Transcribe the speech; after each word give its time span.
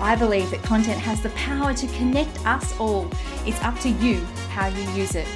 I 0.00 0.16
believe 0.16 0.50
that 0.50 0.62
content 0.62 1.00
has 1.00 1.20
the 1.22 1.30
power 1.30 1.72
to 1.72 1.86
connect 1.88 2.44
us 2.46 2.78
all. 2.78 3.08
It's 3.46 3.62
up 3.62 3.78
to 3.80 3.88
you 3.88 4.20
how 4.50 4.66
you 4.66 4.82
use 4.92 5.14
it. 5.14 5.28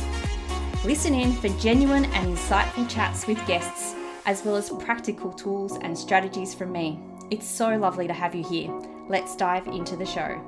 Listen 0.85 1.15
in 1.15 1.33
for 1.33 1.49
genuine 1.61 2.05
and 2.07 2.37
insightful 2.37 2.89
chats 2.89 3.27
with 3.27 3.45
guests, 3.47 3.95
as 4.27 4.45
well 4.45 4.57
as 4.57 4.71
practical 4.71 5.33
tools 5.33 5.79
and 5.83 5.97
strategies 5.97 6.55
from 6.55 6.73
me. 6.73 7.01
It's 7.31 7.47
so 7.47 7.77
lovely 7.77 8.07
to 8.07 8.13
have 8.13 8.35
you 8.35 8.45
here. 8.45 8.73
Let's 9.09 9.37
dive 9.37 9.67
into 9.67 9.97
the 9.97 10.07
show. 10.07 10.41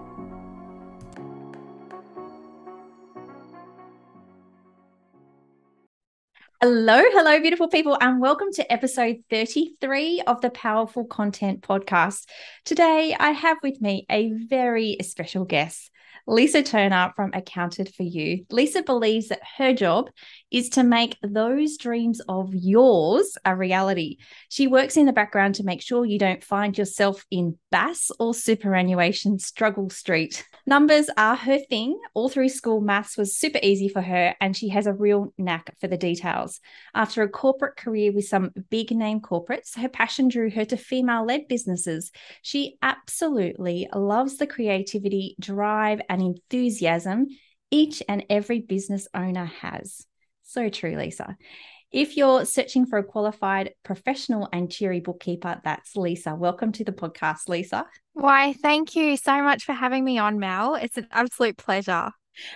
Hello, 6.62 7.00
hello, 7.02 7.41
beautiful 7.41 7.69
people, 7.69 7.96
and 8.02 8.20
welcome 8.20 8.52
to 8.52 8.70
episode 8.70 9.24
33 9.30 10.20
of 10.27 10.42
the 10.42 10.50
Powerful 10.50 11.06
Content 11.06 11.62
Podcast. 11.62 12.27
Today, 12.66 13.16
I 13.19 13.30
have 13.30 13.56
with 13.62 13.80
me 13.80 14.05
a 14.11 14.30
very 14.30 14.98
special 15.00 15.47
guest. 15.47 15.91
Lisa 16.27 16.62
Turner 16.62 17.14
from 17.16 17.31
Accounted 17.33 17.94
for 17.94 18.03
You. 18.03 18.44
Lisa 18.50 18.83
believes 18.83 19.28
that 19.28 19.41
her 19.56 19.72
job 19.72 20.11
is 20.51 20.69
to 20.70 20.83
make 20.83 21.17
those 21.23 21.77
dreams 21.77 22.20
of 22.29 22.55
yours 22.55 23.37
a 23.45 23.55
reality. 23.55 24.19
She 24.48 24.67
works 24.67 24.97
in 24.97 25.06
the 25.06 25.12
background 25.12 25.56
to 25.56 25.65
make 25.65 25.81
sure 25.81 26.05
you 26.05 26.19
don't 26.19 26.43
find 26.43 26.77
yourself 26.77 27.25
in 27.31 27.59
BAS 27.70 28.11
or 28.19 28.34
superannuation 28.34 29.39
struggle 29.39 29.91
street. 29.91 30.45
Numbers 30.67 31.09
are 31.17 31.37
her 31.37 31.59
thing. 31.59 31.98
All 32.15 32.28
through 32.28 32.48
school, 32.48 32.81
maths 32.81 33.17
was 33.17 33.37
super 33.37 33.59
easy 33.62 33.89
for 33.89 34.03
her, 34.03 34.34
and 34.41 34.56
she 34.56 34.69
has 34.71 34.87
a 34.87 34.93
real 34.93 35.33
knack 35.39 35.75
for 35.81 35.89
the 35.89 35.97
details. 35.97 36.61
After 36.95 37.23
a 37.23 37.28
corporate 37.28 37.77
career 37.77 38.12
with 38.12 38.27
some 38.27 38.51
big 38.71 38.91
name 38.91 39.21
corporates, 39.21 39.77
her 39.77 39.89
passion 39.89 40.28
drew 40.28 40.51
her 40.51 40.65
to 40.67 40.77
female 40.77 41.25
led 41.25 41.48
businesses. 41.48 42.11
She 42.43 42.77
absolutely 42.83 43.89
loves 43.95 44.37
the 44.37 44.47
creativity, 44.47 45.37
drive, 45.41 46.01
and 46.09 46.21
enthusiasm 46.21 47.28
each 47.71 48.03
and 48.09 48.25
every 48.28 48.61
business 48.61 49.06
owner 49.15 49.45
has. 49.45 50.06
So 50.51 50.69
true, 50.69 50.97
Lisa. 50.97 51.37
If 51.93 52.17
you're 52.17 52.45
searching 52.45 52.84
for 52.84 52.98
a 52.98 53.05
qualified 53.05 53.73
professional 53.84 54.48
and 54.53 54.69
cheery 54.69 54.98
bookkeeper, 54.98 55.61
that's 55.62 55.95
Lisa. 55.95 56.34
Welcome 56.34 56.73
to 56.73 56.83
the 56.83 56.91
podcast, 56.91 57.48
Lisa. 57.48 57.87
Why, 58.15 58.55
thank 58.55 58.97
you 58.97 59.17
so 59.17 59.45
much 59.45 59.65
for 59.65 59.75
having 59.75 60.05
me 60.05 60.19
on, 60.19 60.41
Mel. 60.41 60.75
It's 60.75 60.97
an 60.97 61.06
absolute 61.12 61.56
pleasure. 61.56 62.11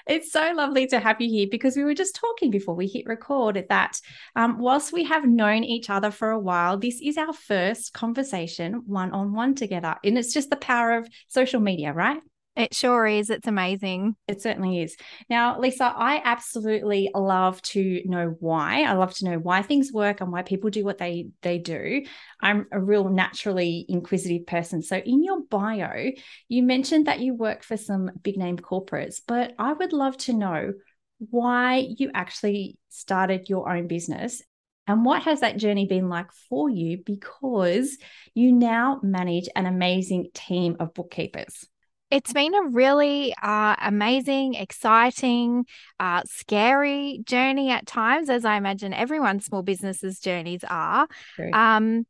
It's 0.08 0.32
so 0.32 0.54
lovely 0.56 0.88
to 0.88 0.98
have 0.98 1.20
you 1.20 1.30
here 1.30 1.46
because 1.48 1.76
we 1.76 1.84
were 1.84 1.94
just 1.94 2.16
talking 2.16 2.50
before 2.50 2.74
we 2.74 2.88
hit 2.88 3.06
record 3.06 3.64
that 3.68 4.00
um, 4.34 4.58
whilst 4.58 4.92
we 4.92 5.04
have 5.04 5.24
known 5.24 5.62
each 5.62 5.88
other 5.88 6.10
for 6.10 6.30
a 6.30 6.38
while, 6.38 6.76
this 6.76 7.00
is 7.00 7.16
our 7.16 7.32
first 7.32 7.92
conversation 7.92 8.82
one 8.86 9.12
on 9.12 9.32
one 9.34 9.54
together. 9.54 9.94
And 10.02 10.18
it's 10.18 10.34
just 10.34 10.50
the 10.50 10.56
power 10.56 10.96
of 10.98 11.08
social 11.28 11.60
media, 11.60 11.92
right? 11.92 12.20
It 12.56 12.72
sure 12.72 13.04
is. 13.04 13.30
It's 13.30 13.48
amazing. 13.48 14.14
It 14.28 14.40
certainly 14.40 14.80
is. 14.80 14.96
Now, 15.28 15.58
Lisa, 15.58 15.84
I 15.84 16.22
absolutely 16.24 17.10
love 17.12 17.60
to 17.62 18.00
know 18.04 18.36
why. 18.38 18.84
I 18.84 18.92
love 18.92 19.12
to 19.14 19.24
know 19.24 19.38
why 19.38 19.62
things 19.62 19.92
work 19.92 20.20
and 20.20 20.30
why 20.30 20.42
people 20.42 20.70
do 20.70 20.84
what 20.84 20.98
they 20.98 21.28
they 21.42 21.58
do. 21.58 22.04
I'm 22.40 22.66
a 22.70 22.80
real 22.80 23.08
naturally 23.08 23.84
inquisitive 23.88 24.46
person. 24.46 24.82
So, 24.82 24.96
in 24.96 25.24
your 25.24 25.42
bio, 25.50 26.12
you 26.48 26.62
mentioned 26.62 27.08
that 27.08 27.20
you 27.20 27.34
work 27.34 27.64
for 27.64 27.76
some 27.76 28.10
big 28.22 28.36
name 28.36 28.56
corporates, 28.56 29.20
but 29.26 29.54
I 29.58 29.72
would 29.72 29.92
love 29.92 30.16
to 30.18 30.32
know 30.32 30.74
why 31.18 31.88
you 31.96 32.10
actually 32.14 32.78
started 32.88 33.48
your 33.48 33.68
own 33.68 33.88
business 33.88 34.42
and 34.86 35.04
what 35.04 35.22
has 35.22 35.40
that 35.40 35.56
journey 35.56 35.86
been 35.86 36.08
like 36.08 36.30
for 36.48 36.68
you 36.68 36.98
because 37.04 37.96
you 38.34 38.52
now 38.52 39.00
manage 39.02 39.48
an 39.56 39.66
amazing 39.66 40.28
team 40.34 40.76
of 40.78 40.94
bookkeepers? 40.94 41.66
It's 42.14 42.32
been 42.32 42.54
a 42.54 42.68
really 42.68 43.34
uh, 43.42 43.74
amazing, 43.82 44.54
exciting, 44.54 45.66
uh, 45.98 46.22
scary 46.26 47.20
journey 47.24 47.70
at 47.70 47.86
times, 47.86 48.30
as 48.30 48.44
I 48.44 48.56
imagine 48.56 48.94
everyone's 48.94 49.46
small 49.46 49.62
businesses' 49.64 50.20
journeys 50.20 50.62
are. 50.70 51.08
Um, 51.52 52.06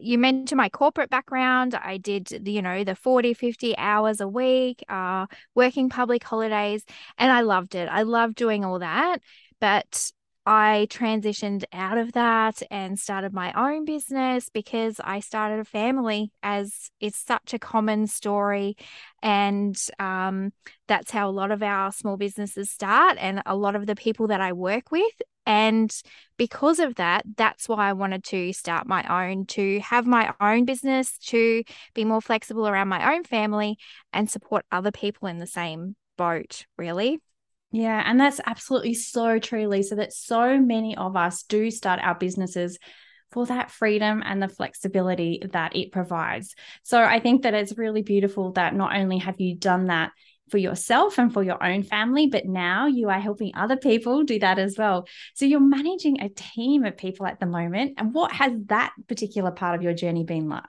you 0.00 0.18
mentioned 0.18 0.56
my 0.56 0.68
corporate 0.68 1.08
background. 1.08 1.76
I 1.76 1.98
did, 1.98 2.48
you 2.48 2.62
know, 2.62 2.82
the 2.82 2.96
40, 2.96 3.32
50 3.32 3.78
hours 3.78 4.20
a 4.20 4.26
week, 4.26 4.82
uh, 4.88 5.26
working 5.54 5.88
public 5.88 6.24
holidays, 6.24 6.84
and 7.16 7.30
I 7.30 7.42
loved 7.42 7.76
it. 7.76 7.88
I 7.88 8.02
loved 8.02 8.34
doing 8.34 8.64
all 8.64 8.80
that. 8.80 9.20
But 9.60 10.10
I 10.50 10.86
transitioned 10.88 11.64
out 11.74 11.98
of 11.98 12.12
that 12.12 12.62
and 12.70 12.98
started 12.98 13.34
my 13.34 13.52
own 13.52 13.84
business 13.84 14.48
because 14.48 14.98
I 14.98 15.20
started 15.20 15.60
a 15.60 15.64
family, 15.64 16.32
as 16.42 16.90
it's 17.00 17.18
such 17.18 17.52
a 17.52 17.58
common 17.58 18.06
story. 18.06 18.78
And 19.22 19.76
um, 19.98 20.54
that's 20.86 21.10
how 21.10 21.28
a 21.28 21.30
lot 21.30 21.50
of 21.50 21.62
our 21.62 21.92
small 21.92 22.16
businesses 22.16 22.70
start, 22.70 23.18
and 23.20 23.42
a 23.44 23.54
lot 23.54 23.76
of 23.76 23.84
the 23.84 23.94
people 23.94 24.28
that 24.28 24.40
I 24.40 24.54
work 24.54 24.90
with. 24.90 25.12
And 25.44 25.94
because 26.38 26.78
of 26.78 26.94
that, 26.94 27.24
that's 27.36 27.68
why 27.68 27.90
I 27.90 27.92
wanted 27.92 28.24
to 28.24 28.54
start 28.54 28.86
my 28.86 29.04
own, 29.28 29.44
to 29.48 29.80
have 29.80 30.06
my 30.06 30.32
own 30.40 30.64
business, 30.64 31.18
to 31.26 31.62
be 31.92 32.06
more 32.06 32.22
flexible 32.22 32.66
around 32.66 32.88
my 32.88 33.14
own 33.14 33.24
family 33.24 33.76
and 34.14 34.30
support 34.30 34.64
other 34.72 34.92
people 34.92 35.28
in 35.28 35.40
the 35.40 35.46
same 35.46 35.94
boat, 36.16 36.64
really. 36.78 37.20
Yeah, 37.70 38.02
and 38.04 38.18
that's 38.18 38.40
absolutely 38.46 38.94
so 38.94 39.38
true, 39.38 39.68
Lisa, 39.68 39.96
that 39.96 40.12
so 40.12 40.58
many 40.58 40.96
of 40.96 41.16
us 41.16 41.42
do 41.42 41.70
start 41.70 42.00
our 42.02 42.14
businesses 42.14 42.78
for 43.30 43.44
that 43.46 43.70
freedom 43.70 44.22
and 44.24 44.42
the 44.42 44.48
flexibility 44.48 45.42
that 45.52 45.76
it 45.76 45.92
provides. 45.92 46.54
So 46.82 47.02
I 47.02 47.20
think 47.20 47.42
that 47.42 47.52
it's 47.52 47.76
really 47.76 48.00
beautiful 48.00 48.52
that 48.52 48.74
not 48.74 48.96
only 48.96 49.18
have 49.18 49.38
you 49.38 49.54
done 49.54 49.86
that 49.86 50.12
for 50.50 50.56
yourself 50.56 51.18
and 51.18 51.30
for 51.30 51.42
your 51.42 51.62
own 51.62 51.82
family, 51.82 52.26
but 52.28 52.46
now 52.46 52.86
you 52.86 53.10
are 53.10 53.20
helping 53.20 53.52
other 53.54 53.76
people 53.76 54.22
do 54.22 54.38
that 54.38 54.58
as 54.58 54.78
well. 54.78 55.06
So 55.34 55.44
you're 55.44 55.60
managing 55.60 56.22
a 56.22 56.30
team 56.30 56.84
of 56.84 56.96
people 56.96 57.26
at 57.26 57.38
the 57.38 57.44
moment. 57.44 57.94
And 57.98 58.14
what 58.14 58.32
has 58.32 58.52
that 58.68 58.94
particular 59.08 59.50
part 59.50 59.76
of 59.76 59.82
your 59.82 59.92
journey 59.92 60.24
been 60.24 60.48
like? 60.48 60.64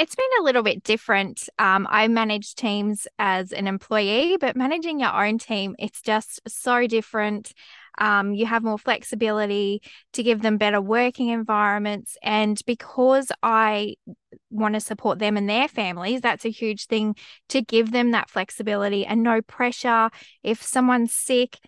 It's 0.00 0.14
been 0.14 0.24
a 0.40 0.42
little 0.44 0.62
bit 0.62 0.82
different. 0.82 1.46
Um, 1.58 1.86
I 1.90 2.08
manage 2.08 2.54
teams 2.54 3.06
as 3.18 3.52
an 3.52 3.66
employee, 3.66 4.38
but 4.40 4.56
managing 4.56 4.98
your 4.98 5.12
own 5.12 5.36
team, 5.36 5.76
it's 5.78 6.00
just 6.00 6.40
so 6.48 6.86
different. 6.86 7.52
Um, 7.98 8.32
you 8.32 8.46
have 8.46 8.62
more 8.62 8.78
flexibility 8.78 9.82
to 10.14 10.22
give 10.22 10.40
them 10.40 10.56
better 10.56 10.80
working 10.80 11.28
environments. 11.28 12.16
And 12.22 12.58
because 12.64 13.30
I 13.42 13.96
want 14.48 14.72
to 14.72 14.80
support 14.80 15.18
them 15.18 15.36
and 15.36 15.50
their 15.50 15.68
families, 15.68 16.22
that's 16.22 16.46
a 16.46 16.50
huge 16.50 16.86
thing 16.86 17.14
to 17.50 17.60
give 17.60 17.92
them 17.92 18.12
that 18.12 18.30
flexibility 18.30 19.04
and 19.04 19.22
no 19.22 19.42
pressure. 19.42 20.08
If 20.42 20.62
someone's 20.62 21.12
sick, 21.12 21.58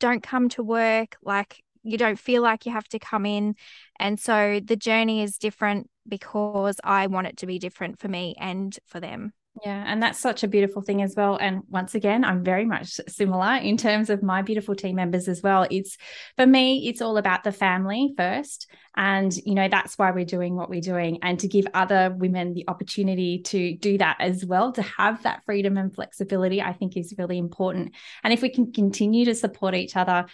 don't 0.00 0.22
come 0.22 0.48
to 0.50 0.62
work. 0.62 1.16
Like 1.22 1.62
you 1.82 1.98
don't 1.98 2.18
feel 2.18 2.40
like 2.40 2.64
you 2.64 2.72
have 2.72 2.88
to 2.88 2.98
come 2.98 3.26
in. 3.26 3.56
And 4.00 4.18
so 4.18 4.58
the 4.64 4.76
journey 4.76 5.22
is 5.22 5.36
different 5.36 5.90
because 6.08 6.76
I 6.82 7.06
want 7.06 7.26
it 7.26 7.38
to 7.38 7.46
be 7.46 7.58
different 7.58 8.00
for 8.00 8.08
me 8.08 8.34
and 8.38 8.76
for 8.86 9.00
them. 9.00 9.32
Yeah, 9.64 9.84
and 9.86 10.02
that's 10.02 10.18
such 10.18 10.44
a 10.44 10.48
beautiful 10.48 10.82
thing 10.82 11.02
as 11.02 11.14
well. 11.16 11.36
And 11.40 11.62
once 11.68 11.94
again, 11.94 12.24
I'm 12.24 12.44
very 12.44 12.64
much 12.64 13.00
similar 13.08 13.56
in 13.56 13.76
terms 13.76 14.08
of 14.08 14.22
my 14.22 14.42
beautiful 14.42 14.74
team 14.74 14.96
members 14.96 15.26
as 15.26 15.42
well. 15.42 15.66
It's 15.70 15.96
for 16.36 16.46
me, 16.46 16.88
it's 16.88 17.02
all 17.02 17.16
about 17.16 17.42
the 17.42 17.50
family 17.50 18.14
first. 18.16 18.70
And, 18.96 19.34
you 19.36 19.54
know, 19.54 19.68
that's 19.68 19.98
why 19.98 20.10
we're 20.10 20.24
doing 20.24 20.54
what 20.54 20.70
we're 20.70 20.80
doing. 20.80 21.18
And 21.22 21.40
to 21.40 21.48
give 21.48 21.66
other 21.74 22.14
women 22.16 22.54
the 22.54 22.68
opportunity 22.68 23.40
to 23.44 23.76
do 23.76 23.98
that 23.98 24.18
as 24.20 24.44
well, 24.44 24.72
to 24.72 24.82
have 24.82 25.22
that 25.24 25.42
freedom 25.44 25.76
and 25.76 25.92
flexibility, 25.92 26.62
I 26.62 26.72
think 26.72 26.96
is 26.96 27.14
really 27.18 27.38
important. 27.38 27.94
And 28.22 28.32
if 28.32 28.42
we 28.42 28.50
can 28.50 28.72
continue 28.72 29.24
to 29.24 29.34
support 29.34 29.74
each 29.74 29.96
other 29.96 30.26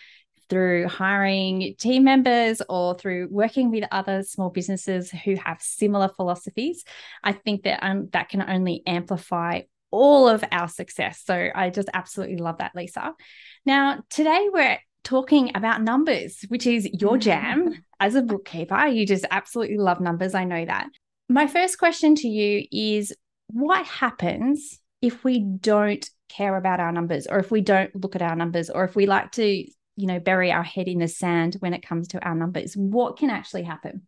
through 0.49 0.89
hiring 0.89 1.75
team 1.79 2.05
members 2.05 2.63
or 2.69 2.97
through 2.97 3.29
working 3.31 3.71
with 3.71 3.85
other 3.91 4.23
small 4.23 4.51
businesses 4.51 5.11
who 5.11 5.37
have 5.37 5.61
similar 5.61 6.09
philosophies, 6.09 6.85
I 7.23 7.33
think 7.33 7.65
that 7.65 7.81
um, 7.83 8.09
that 8.13 8.29
can 8.29 8.43
only 8.43 8.83
amplify 8.87 9.63
all 9.91 10.29
of 10.29 10.45
our 10.51 10.69
success. 10.69 11.23
So 11.25 11.51
I 11.55 11.71
just 11.71 11.89
absolutely 11.95 12.39
love 12.39 12.59
that, 12.59 12.73
Lisa. 12.75 13.15
Now, 13.65 14.03
today 14.11 14.49
we're 14.53 14.79
talking 15.05 15.53
about 15.55 15.83
numbers, 15.83 16.45
which 16.49 16.67
is 16.67 16.89
your 16.93 17.19
jam 17.19 17.85
as 18.01 18.15
a 18.15 18.23
bookkeeper. 18.23 18.87
You 18.87 19.07
just 19.07 19.25
absolutely 19.31 19.79
love 19.79 20.01
numbers. 20.01 20.35
I 20.35 20.45
know 20.45 20.65
that. 20.65 20.89
My 21.29 21.47
first 21.47 21.79
question 21.79 22.15
to 22.17 22.29
you 22.29 22.67
is 22.73 23.15
what 23.49 23.87
happens 23.87 24.81
if 25.01 25.23
we 25.23 25.39
don't 25.39 26.09
care 26.29 26.57
about 26.57 26.81
our 26.81 26.91
numbers 26.91 27.27
or 27.27 27.39
if 27.39 27.51
we 27.51 27.61
don't 27.61 27.95
look 27.95 28.17
at 28.17 28.23
our 28.23 28.35
numbers 28.35 28.71
or 28.71 28.85
if 28.85 28.97
we 28.97 29.07
like 29.07 29.31
to, 29.33 29.65
you 29.97 30.07
know, 30.07 30.21
bury 30.21 30.53
our 30.53 30.63
head 30.63 30.89
in 30.89 30.99
the 30.99 31.09
sand 31.09 31.57
when 31.61 31.75
it 31.75 31.87
comes 31.87 32.09
to 32.09 32.25
our 32.25 32.35
numbers? 32.35 32.75
What 32.77 33.19
can 33.19 33.31
actually 33.31 33.63
happen? 33.63 34.07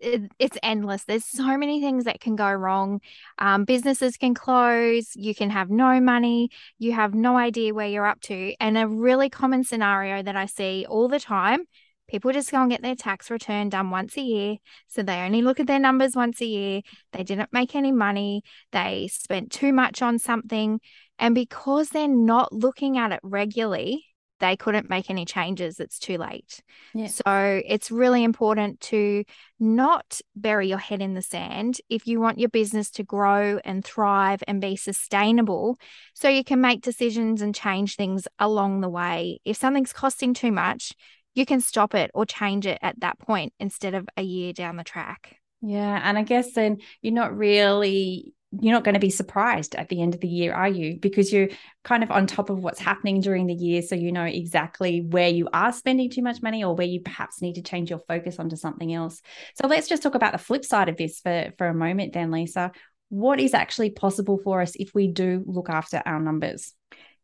it, 0.00 0.30
it's 0.38 0.58
endless. 0.62 1.04
There's 1.04 1.24
so 1.24 1.56
many 1.56 1.80
things 1.80 2.04
that 2.04 2.20
can 2.20 2.36
go 2.36 2.52
wrong. 2.52 3.00
Um, 3.38 3.64
businesses 3.64 4.16
can 4.16 4.34
close. 4.34 5.14
You 5.14 5.34
can 5.34 5.50
have 5.50 5.70
no 5.70 6.00
money. 6.00 6.50
You 6.78 6.92
have 6.92 7.14
no 7.14 7.36
idea 7.36 7.74
where 7.74 7.88
you're 7.88 8.06
up 8.06 8.20
to. 8.22 8.54
And 8.60 8.76
a 8.76 8.86
really 8.86 9.30
common 9.30 9.64
scenario 9.64 10.22
that 10.22 10.36
I 10.36 10.46
see 10.46 10.86
all 10.88 11.08
the 11.08 11.20
time 11.20 11.64
people 12.08 12.32
just 12.32 12.52
go 12.52 12.60
and 12.60 12.70
get 12.70 12.82
their 12.82 12.94
tax 12.94 13.30
return 13.32 13.68
done 13.68 13.90
once 13.90 14.16
a 14.16 14.20
year. 14.20 14.56
So 14.86 15.02
they 15.02 15.18
only 15.22 15.42
look 15.42 15.58
at 15.58 15.66
their 15.66 15.80
numbers 15.80 16.14
once 16.14 16.40
a 16.40 16.46
year. 16.46 16.82
They 17.12 17.24
didn't 17.24 17.52
make 17.52 17.74
any 17.74 17.90
money. 17.90 18.42
They 18.70 19.08
spent 19.12 19.50
too 19.50 19.72
much 19.72 20.02
on 20.02 20.20
something. 20.20 20.80
And 21.18 21.34
because 21.34 21.88
they're 21.88 22.06
not 22.06 22.52
looking 22.52 22.96
at 22.96 23.10
it 23.10 23.18
regularly, 23.24 24.04
they 24.38 24.56
couldn't 24.56 24.90
make 24.90 25.10
any 25.10 25.24
changes, 25.24 25.80
it's 25.80 25.98
too 25.98 26.18
late. 26.18 26.60
Yeah. 26.94 27.06
So 27.06 27.62
it's 27.66 27.90
really 27.90 28.24
important 28.24 28.80
to 28.82 29.24
not 29.58 30.20
bury 30.34 30.68
your 30.68 30.78
head 30.78 31.00
in 31.00 31.14
the 31.14 31.22
sand 31.22 31.80
if 31.88 32.06
you 32.06 32.20
want 32.20 32.38
your 32.38 32.48
business 32.48 32.90
to 32.92 33.02
grow 33.02 33.58
and 33.64 33.84
thrive 33.84 34.42
and 34.46 34.60
be 34.60 34.76
sustainable. 34.76 35.78
So 36.14 36.28
you 36.28 36.44
can 36.44 36.60
make 36.60 36.82
decisions 36.82 37.42
and 37.42 37.54
change 37.54 37.96
things 37.96 38.28
along 38.38 38.80
the 38.80 38.88
way. 38.88 39.40
If 39.44 39.56
something's 39.56 39.92
costing 39.92 40.34
too 40.34 40.52
much, 40.52 40.92
you 41.34 41.46
can 41.46 41.60
stop 41.60 41.94
it 41.94 42.10
or 42.14 42.24
change 42.24 42.66
it 42.66 42.78
at 42.82 43.00
that 43.00 43.18
point 43.18 43.52
instead 43.60 43.94
of 43.94 44.08
a 44.16 44.22
year 44.22 44.52
down 44.52 44.76
the 44.76 44.84
track. 44.84 45.36
Yeah. 45.60 46.00
And 46.02 46.18
I 46.18 46.22
guess 46.22 46.52
then 46.52 46.78
you're 47.02 47.12
not 47.12 47.36
really 47.36 48.34
you're 48.60 48.72
not 48.72 48.84
going 48.84 48.94
to 48.94 49.00
be 49.00 49.10
surprised 49.10 49.74
at 49.74 49.88
the 49.88 50.02
end 50.02 50.14
of 50.14 50.20
the 50.20 50.28
year, 50.28 50.52
are 50.52 50.68
you? 50.68 50.98
Because 50.98 51.32
you're 51.32 51.48
kind 51.84 52.02
of 52.02 52.10
on 52.10 52.26
top 52.26 52.50
of 52.50 52.58
what's 52.58 52.80
happening 52.80 53.20
during 53.20 53.46
the 53.46 53.54
year. 53.54 53.82
So 53.82 53.94
you 53.94 54.12
know 54.12 54.24
exactly 54.24 55.00
where 55.00 55.28
you 55.28 55.48
are 55.52 55.72
spending 55.72 56.10
too 56.10 56.22
much 56.22 56.42
money 56.42 56.64
or 56.64 56.74
where 56.74 56.86
you 56.86 57.00
perhaps 57.00 57.42
need 57.42 57.54
to 57.54 57.62
change 57.62 57.90
your 57.90 58.00
focus 58.08 58.38
onto 58.38 58.56
something 58.56 58.92
else. 58.92 59.20
So 59.54 59.66
let's 59.66 59.88
just 59.88 60.02
talk 60.02 60.14
about 60.14 60.32
the 60.32 60.38
flip 60.38 60.64
side 60.64 60.88
of 60.88 60.96
this 60.96 61.20
for, 61.20 61.52
for 61.58 61.68
a 61.68 61.74
moment, 61.74 62.12
then, 62.12 62.30
Lisa. 62.30 62.72
What 63.08 63.40
is 63.40 63.54
actually 63.54 63.90
possible 63.90 64.38
for 64.42 64.60
us 64.60 64.74
if 64.74 64.94
we 64.94 65.08
do 65.08 65.44
look 65.46 65.68
after 65.70 66.02
our 66.04 66.20
numbers? 66.20 66.74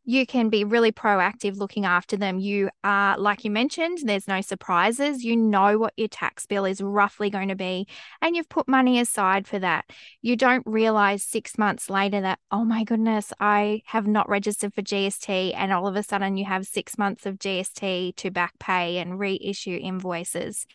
You 0.04 0.26
can 0.26 0.48
be 0.48 0.64
really 0.64 0.90
proactive 0.90 1.56
looking 1.56 1.84
after 1.84 2.16
them. 2.16 2.40
You 2.40 2.70
are, 2.82 3.16
like 3.16 3.44
you 3.44 3.50
mentioned, 3.50 3.98
there's 4.02 4.26
no 4.26 4.40
surprises. 4.40 5.22
You 5.22 5.36
know 5.36 5.78
what 5.78 5.92
your 5.96 6.08
tax 6.08 6.44
bill 6.44 6.64
is 6.64 6.80
roughly 6.80 7.30
going 7.30 7.48
to 7.48 7.54
be, 7.54 7.86
and 8.20 8.34
you've 8.34 8.48
put 8.48 8.66
money 8.66 8.98
aside 8.98 9.46
for 9.46 9.60
that. 9.60 9.84
You 10.20 10.36
don't 10.36 10.64
realize 10.66 11.22
six 11.22 11.56
months 11.56 11.88
later 11.88 12.20
that, 12.20 12.40
oh 12.50 12.64
my 12.64 12.82
goodness, 12.82 13.32
I 13.38 13.82
have 13.86 14.06
not 14.06 14.28
registered 14.28 14.74
for 14.74 14.82
GST. 14.82 15.54
And 15.54 15.72
all 15.72 15.86
of 15.86 15.94
a 15.94 16.02
sudden, 16.02 16.36
you 16.36 16.46
have 16.46 16.66
six 16.66 16.98
months 16.98 17.24
of 17.24 17.38
GST 17.38 18.16
to 18.16 18.30
back 18.30 18.58
pay 18.58 18.98
and 18.98 19.18
reissue 19.18 19.78
invoices. 19.80 20.66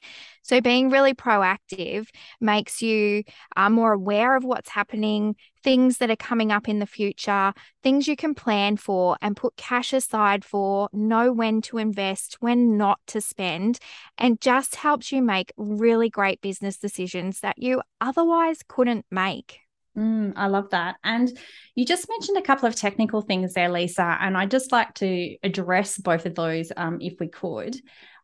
So, 0.42 0.62
being 0.62 0.90
really 0.90 1.14
proactive 1.14 2.08
makes 2.40 2.82
you 2.82 3.24
uh, 3.58 3.70
more 3.70 3.92
aware 3.92 4.38
of 4.38 4.46
what's 4.46 4.70
happening, 4.70 5.36
things 5.64 5.98
that 5.98 6.10
are 6.10 6.16
coming 6.16 6.52
up 6.52 6.68
in 6.68 6.80
the 6.80 6.86
future, 6.86 7.54
things 7.84 8.08
you 8.08 8.16
can 8.16 8.36
plan 8.36 8.78
for 8.78 9.18
and 9.22 9.36
put 9.36 9.56
cash 9.56 9.94
aside 9.94 10.44
for, 10.44 10.90
know 10.94 11.32
when 11.32 11.62
to 11.62 11.78
invest, 11.78 12.38
when 12.40 12.78
not 12.78 13.00
to 13.08 13.22
spend, 13.22 13.80
and 14.18 14.42
just 14.42 14.76
helps 14.76 15.12
you 15.12 15.22
make 15.22 15.52
really 15.58 16.10
great 16.10 16.42
business 16.42 16.78
decisions 16.78 17.40
that 17.42 17.58
you 17.58 17.82
otherwise 18.02 18.60
couldn't 18.68 19.06
make. 19.12 19.60
Mm, 19.98 20.34
I 20.36 20.46
love 20.48 20.70
that. 20.70 20.98
And 21.04 21.36
you 21.74 21.84
just 21.84 22.08
mentioned 22.08 22.38
a 22.38 22.44
couple 22.44 22.68
of 22.68 22.76
technical 22.76 23.22
things 23.22 23.54
there, 23.54 23.70
Lisa, 23.70 24.18
and 24.22 24.38
I'd 24.38 24.52
just 24.52 24.72
like 24.72 24.94
to 24.96 25.38
address 25.42 25.98
both 25.98 26.28
of 26.28 26.36
those 26.36 26.72
um, 26.78 27.00
if 27.02 27.20
we 27.20 27.28
could. 27.28 27.76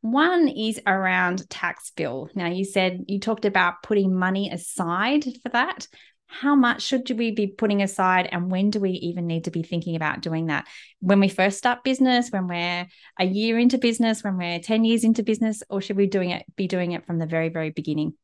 One 0.01 0.49
is 0.49 0.79
around 0.85 1.49
tax 1.49 1.91
bill. 1.95 2.29
Now, 2.35 2.47
you 2.47 2.65
said 2.65 3.05
you 3.07 3.19
talked 3.19 3.45
about 3.45 3.81
putting 3.83 4.13
money 4.13 4.51
aside 4.51 5.23
for 5.41 5.49
that. 5.49 5.87
How 6.33 6.55
much 6.55 6.81
should 6.81 7.09
we 7.11 7.29
be 7.29 7.45
putting 7.45 7.83
aside, 7.83 8.27
and 8.31 8.49
when 8.49 8.71
do 8.71 8.79
we 8.79 8.89
even 8.91 9.27
need 9.27 9.43
to 9.43 9.51
be 9.51 9.61
thinking 9.61 9.95
about 9.95 10.21
doing 10.21 10.47
that? 10.47 10.67
When 10.99 11.19
we 11.19 11.29
first 11.29 11.59
start 11.59 11.83
business, 11.83 12.31
when 12.31 12.47
we're 12.47 12.87
a 13.19 13.25
year 13.25 13.59
into 13.59 13.77
business, 13.77 14.23
when 14.23 14.37
we're 14.37 14.57
10 14.57 14.83
years 14.83 15.03
into 15.03 15.21
business, 15.21 15.61
or 15.69 15.79
should 15.79 15.95
we 15.95 16.07
doing 16.07 16.31
it 16.31 16.43
be 16.55 16.67
doing 16.67 16.93
it 16.93 17.05
from 17.05 17.19
the 17.19 17.27
very, 17.27 17.49
very 17.49 17.69
beginning? 17.69 18.15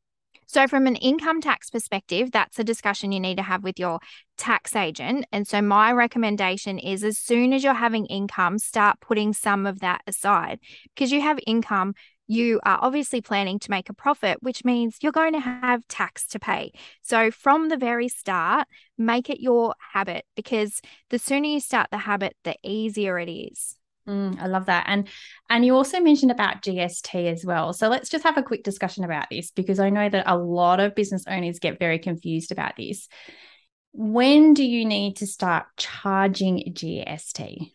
So, 0.46 0.66
from 0.66 0.88
an 0.88 0.96
income 0.96 1.40
tax 1.40 1.70
perspective, 1.70 2.32
that's 2.32 2.58
a 2.58 2.64
discussion 2.64 3.12
you 3.12 3.20
need 3.20 3.36
to 3.36 3.44
have 3.44 3.62
with 3.62 3.78
your 3.78 4.00
tax 4.36 4.74
agent. 4.74 5.24
And 5.30 5.46
so, 5.46 5.62
my 5.62 5.92
recommendation 5.92 6.80
is 6.80 7.04
as 7.04 7.16
soon 7.16 7.52
as 7.52 7.62
you're 7.62 7.74
having 7.74 8.06
income, 8.06 8.58
start 8.58 8.98
putting 8.98 9.32
some 9.32 9.64
of 9.66 9.78
that 9.78 10.00
aside 10.08 10.58
because 10.96 11.12
you 11.12 11.20
have 11.20 11.38
income. 11.46 11.94
You 12.30 12.60
are 12.64 12.78
obviously 12.80 13.20
planning 13.20 13.58
to 13.58 13.72
make 13.72 13.88
a 13.88 13.92
profit, 13.92 14.40
which 14.40 14.64
means 14.64 14.98
you're 15.00 15.10
going 15.10 15.32
to 15.32 15.40
have 15.40 15.88
tax 15.88 16.28
to 16.28 16.38
pay. 16.38 16.70
So, 17.02 17.32
from 17.32 17.70
the 17.70 17.76
very 17.76 18.06
start, 18.06 18.68
make 18.96 19.28
it 19.28 19.40
your 19.40 19.74
habit 19.94 20.24
because 20.36 20.80
the 21.08 21.18
sooner 21.18 21.48
you 21.48 21.58
start 21.58 21.88
the 21.90 21.98
habit, 21.98 22.36
the 22.44 22.54
easier 22.62 23.18
it 23.18 23.28
is. 23.28 23.74
Mm, 24.08 24.40
I 24.40 24.46
love 24.46 24.66
that. 24.66 24.84
And 24.86 25.08
and 25.48 25.66
you 25.66 25.74
also 25.74 25.98
mentioned 25.98 26.30
about 26.30 26.62
GST 26.62 27.26
as 27.26 27.44
well. 27.44 27.72
So 27.72 27.88
let's 27.88 28.08
just 28.08 28.22
have 28.22 28.38
a 28.38 28.44
quick 28.44 28.62
discussion 28.62 29.02
about 29.02 29.26
this 29.28 29.50
because 29.50 29.80
I 29.80 29.90
know 29.90 30.08
that 30.08 30.30
a 30.30 30.38
lot 30.38 30.78
of 30.78 30.94
business 30.94 31.24
owners 31.26 31.58
get 31.58 31.80
very 31.80 31.98
confused 31.98 32.52
about 32.52 32.76
this. 32.76 33.08
When 33.90 34.54
do 34.54 34.64
you 34.64 34.84
need 34.84 35.16
to 35.16 35.26
start 35.26 35.66
charging 35.76 36.74
GST? 36.74 37.72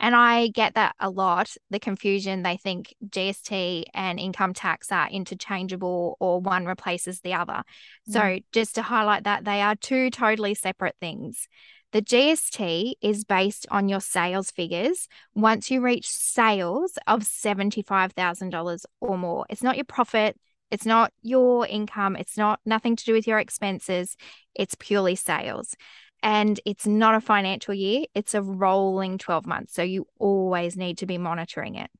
And 0.00 0.14
I 0.14 0.48
get 0.48 0.74
that 0.74 0.96
a 0.98 1.10
lot 1.10 1.54
the 1.68 1.78
confusion. 1.78 2.42
They 2.42 2.56
think 2.56 2.94
GST 3.06 3.84
and 3.94 4.18
income 4.18 4.54
tax 4.54 4.90
are 4.90 5.08
interchangeable 5.10 6.16
or 6.18 6.40
one 6.40 6.64
replaces 6.64 7.20
the 7.20 7.34
other. 7.34 7.62
Mm. 8.08 8.12
So, 8.12 8.38
just 8.50 8.74
to 8.76 8.82
highlight 8.82 9.24
that, 9.24 9.44
they 9.44 9.60
are 9.60 9.76
two 9.76 10.10
totally 10.10 10.54
separate 10.54 10.96
things. 11.00 11.46
The 11.92 12.02
GST 12.02 12.94
is 13.02 13.24
based 13.24 13.66
on 13.70 13.88
your 13.88 14.00
sales 14.00 14.50
figures 14.50 15.08
once 15.34 15.70
you 15.70 15.80
reach 15.80 16.08
sales 16.08 16.92
of 17.06 17.20
$75,000 17.20 18.84
or 19.00 19.18
more. 19.18 19.44
It's 19.50 19.62
not 19.62 19.76
your 19.76 19.84
profit, 19.84 20.38
it's 20.70 20.86
not 20.86 21.12
your 21.22 21.66
income, 21.66 22.14
it's 22.14 22.38
not 22.38 22.60
nothing 22.64 22.94
to 22.94 23.04
do 23.04 23.12
with 23.12 23.26
your 23.26 23.40
expenses, 23.40 24.16
it's 24.54 24.76
purely 24.78 25.16
sales. 25.16 25.74
And 26.22 26.60
it's 26.64 26.86
not 26.86 27.14
a 27.14 27.20
financial 27.20 27.74
year, 27.74 28.04
it's 28.14 28.34
a 28.34 28.42
rolling 28.42 29.18
12 29.18 29.46
months. 29.46 29.74
So 29.74 29.82
you 29.82 30.06
always 30.18 30.76
need 30.76 30.98
to 30.98 31.06
be 31.06 31.18
monitoring 31.18 31.76
it. 31.76 31.90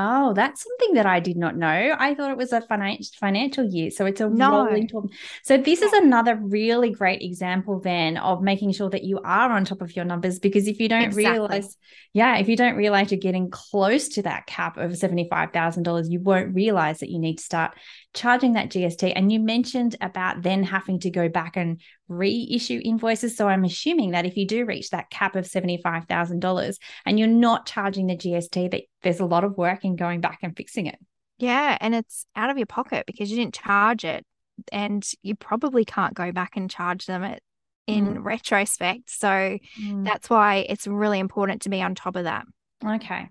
Oh, 0.00 0.32
that's 0.32 0.62
something 0.62 0.94
that 0.94 1.06
I 1.06 1.18
did 1.18 1.36
not 1.36 1.56
know. 1.56 1.96
I 1.98 2.14
thought 2.14 2.30
it 2.30 2.36
was 2.36 2.52
a 2.52 2.60
financial 2.60 3.10
financial 3.18 3.64
year. 3.64 3.90
So 3.90 4.06
it's 4.06 4.20
a 4.20 4.28
no. 4.28 4.66
rolling 4.66 4.86
12. 4.86 5.10
So 5.42 5.56
this 5.56 5.82
is 5.82 5.92
another 5.92 6.36
really 6.36 6.90
great 6.90 7.20
example 7.20 7.80
then 7.80 8.16
of 8.16 8.40
making 8.40 8.72
sure 8.72 8.88
that 8.90 9.02
you 9.02 9.18
are 9.24 9.50
on 9.50 9.64
top 9.64 9.82
of 9.82 9.96
your 9.96 10.04
numbers 10.04 10.38
because 10.38 10.68
if 10.68 10.78
you 10.78 10.88
don't 10.88 11.02
exactly. 11.02 11.32
realize, 11.32 11.76
yeah, 12.12 12.36
if 12.36 12.48
you 12.48 12.56
don't 12.56 12.76
realize 12.76 13.10
you're 13.10 13.18
getting 13.18 13.50
close 13.50 14.08
to 14.10 14.22
that 14.22 14.46
cap 14.46 14.76
of 14.76 14.92
$75,000, 14.92 16.10
you 16.10 16.20
won't 16.20 16.54
realize 16.54 17.00
that 17.00 17.10
you 17.10 17.18
need 17.18 17.38
to 17.38 17.44
start 17.44 17.74
charging 18.14 18.54
that 18.54 18.70
GST. 18.70 19.12
And 19.14 19.30
you 19.30 19.38
mentioned 19.38 19.96
about 20.00 20.42
then 20.42 20.62
having 20.62 20.98
to 21.00 21.10
go 21.10 21.28
back 21.28 21.56
and 21.56 21.80
reissue 22.08 22.80
invoices. 22.84 23.36
So 23.36 23.48
I'm 23.48 23.64
assuming 23.64 24.12
that 24.12 24.26
if 24.26 24.36
you 24.36 24.46
do 24.46 24.64
reach 24.64 24.90
that 24.90 25.10
cap 25.10 25.36
of 25.36 25.44
$75,000 25.44 26.76
and 27.04 27.18
you're 27.18 27.28
not 27.28 27.66
charging 27.66 28.06
the 28.06 28.16
GST, 28.16 28.70
that 28.70 28.82
there's 29.02 29.20
a 29.20 29.26
lot 29.26 29.44
of 29.44 29.56
work 29.56 29.84
in 29.84 29.96
going 29.96 30.20
back 30.20 30.40
and 30.42 30.56
fixing 30.56 30.86
it. 30.86 30.98
Yeah. 31.38 31.76
And 31.80 31.94
it's 31.94 32.26
out 32.34 32.50
of 32.50 32.56
your 32.56 32.66
pocket 32.66 33.04
because 33.06 33.30
you 33.30 33.36
didn't 33.36 33.54
charge 33.54 34.04
it. 34.04 34.24
And 34.72 35.08
you 35.22 35.36
probably 35.36 35.84
can't 35.84 36.14
go 36.14 36.32
back 36.32 36.56
and 36.56 36.68
charge 36.68 37.06
them 37.06 37.22
at, 37.22 37.40
in 37.86 38.06
mm. 38.06 38.24
retrospect. 38.24 39.08
So 39.10 39.28
mm. 39.28 40.04
that's 40.04 40.28
why 40.28 40.66
it's 40.68 40.88
really 40.88 41.20
important 41.20 41.62
to 41.62 41.68
be 41.68 41.80
on 41.80 41.94
top 41.94 42.16
of 42.16 42.24
that. 42.24 42.44
Okay. 42.84 43.28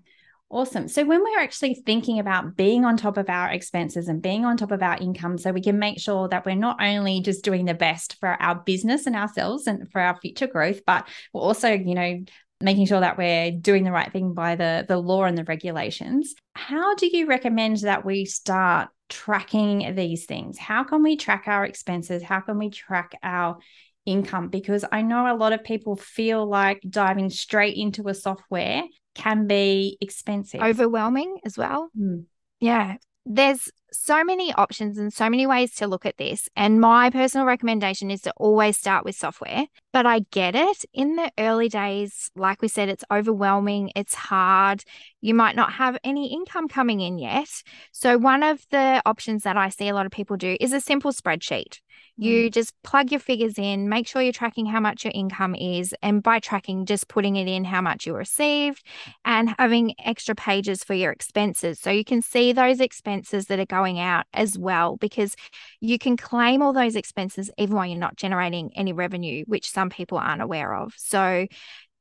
Awesome. 0.50 0.88
So, 0.88 1.04
when 1.04 1.22
we're 1.22 1.40
actually 1.40 1.74
thinking 1.74 2.18
about 2.18 2.56
being 2.56 2.86
on 2.86 2.96
top 2.96 3.18
of 3.18 3.28
our 3.28 3.50
expenses 3.50 4.08
and 4.08 4.22
being 4.22 4.46
on 4.46 4.56
top 4.56 4.72
of 4.72 4.82
our 4.82 4.96
income, 4.96 5.36
so 5.36 5.52
we 5.52 5.60
can 5.60 5.78
make 5.78 6.00
sure 6.00 6.26
that 6.28 6.46
we're 6.46 6.54
not 6.54 6.82
only 6.82 7.20
just 7.20 7.44
doing 7.44 7.66
the 7.66 7.74
best 7.74 8.16
for 8.18 8.30
our 8.30 8.54
business 8.54 9.06
and 9.06 9.14
ourselves 9.14 9.66
and 9.66 9.90
for 9.92 10.00
our 10.00 10.18
future 10.18 10.46
growth, 10.46 10.80
but 10.86 11.06
we're 11.34 11.42
also, 11.42 11.68
you 11.70 11.94
know, 11.94 12.24
making 12.62 12.86
sure 12.86 13.00
that 13.00 13.18
we're 13.18 13.50
doing 13.50 13.84
the 13.84 13.92
right 13.92 14.10
thing 14.10 14.32
by 14.32 14.56
the, 14.56 14.86
the 14.88 14.96
law 14.96 15.24
and 15.24 15.36
the 15.36 15.44
regulations. 15.44 16.34
How 16.54 16.94
do 16.94 17.06
you 17.06 17.26
recommend 17.26 17.78
that 17.78 18.06
we 18.06 18.24
start 18.24 18.88
tracking 19.10 19.94
these 19.94 20.24
things? 20.24 20.56
How 20.56 20.82
can 20.82 21.02
we 21.02 21.16
track 21.16 21.44
our 21.46 21.66
expenses? 21.66 22.22
How 22.22 22.40
can 22.40 22.58
we 22.58 22.70
track 22.70 23.12
our 23.22 23.58
income? 24.06 24.48
Because 24.48 24.84
I 24.90 25.02
know 25.02 25.30
a 25.30 25.36
lot 25.36 25.52
of 25.52 25.62
people 25.62 25.94
feel 25.94 26.46
like 26.48 26.82
diving 26.88 27.28
straight 27.28 27.76
into 27.76 28.08
a 28.08 28.14
software 28.14 28.82
can 29.18 29.46
be 29.46 29.98
expensive, 30.00 30.62
overwhelming 30.62 31.38
as 31.44 31.58
well. 31.58 31.90
Mm. 31.98 32.24
Yeah. 32.60 32.96
there's 33.26 33.70
so 33.90 34.22
many 34.22 34.52
options 34.52 34.98
and 34.98 35.12
so 35.12 35.28
many 35.30 35.46
ways 35.46 35.74
to 35.74 35.86
look 35.86 36.04
at 36.06 36.16
this. 36.18 36.48
And 36.56 36.80
my 36.80 37.10
personal 37.10 37.46
recommendation 37.46 38.10
is 38.10 38.22
to 38.22 38.32
always 38.36 38.78
start 38.78 39.04
with 39.04 39.16
software. 39.16 39.66
But 39.92 40.06
I 40.06 40.20
get 40.30 40.54
it. 40.54 40.84
In 40.92 41.16
the 41.16 41.30
early 41.38 41.68
days, 41.68 42.30
like 42.36 42.62
we 42.62 42.68
said, 42.68 42.88
it's 42.88 43.04
overwhelming, 43.10 43.92
it's 43.96 44.14
hard. 44.14 44.82
You 45.20 45.34
might 45.34 45.56
not 45.56 45.72
have 45.72 45.98
any 46.04 46.32
income 46.32 46.68
coming 46.68 47.00
in 47.00 47.18
yet. 47.18 47.48
So, 47.92 48.18
one 48.18 48.42
of 48.42 48.66
the 48.70 49.02
options 49.04 49.42
that 49.44 49.56
I 49.56 49.68
see 49.70 49.88
a 49.88 49.94
lot 49.94 50.06
of 50.06 50.12
people 50.12 50.36
do 50.36 50.56
is 50.60 50.72
a 50.72 50.80
simple 50.80 51.12
spreadsheet. 51.12 51.80
You 52.20 52.48
mm. 52.48 52.52
just 52.52 52.74
plug 52.82 53.12
your 53.12 53.20
figures 53.20 53.54
in, 53.56 53.88
make 53.88 54.08
sure 54.08 54.20
you're 54.20 54.32
tracking 54.32 54.66
how 54.66 54.80
much 54.80 55.04
your 55.04 55.12
income 55.14 55.54
is, 55.54 55.94
and 56.02 56.22
by 56.22 56.40
tracking, 56.40 56.84
just 56.84 57.06
putting 57.06 57.36
it 57.36 57.46
in 57.46 57.64
how 57.64 57.80
much 57.80 58.06
you 58.06 58.14
received 58.14 58.84
and 59.24 59.54
having 59.56 59.94
extra 60.04 60.34
pages 60.34 60.82
for 60.82 60.94
your 60.94 61.12
expenses. 61.12 61.78
So 61.78 61.90
you 61.90 62.04
can 62.04 62.20
see 62.20 62.52
those 62.52 62.80
expenses 62.80 63.46
that 63.46 63.60
are 63.60 63.66
going 63.66 64.00
out 64.00 64.26
as 64.34 64.58
well, 64.58 64.96
because 64.96 65.36
you 65.80 65.98
can 65.98 66.16
claim 66.16 66.60
all 66.60 66.72
those 66.72 66.96
expenses 66.96 67.50
even 67.56 67.76
while 67.76 67.86
you're 67.86 67.96
not 67.96 68.16
generating 68.16 68.72
any 68.74 68.92
revenue, 68.92 69.44
which 69.46 69.70
some 69.70 69.88
people 69.88 70.18
aren't 70.18 70.42
aware 70.42 70.74
of. 70.74 70.94
So 70.96 71.46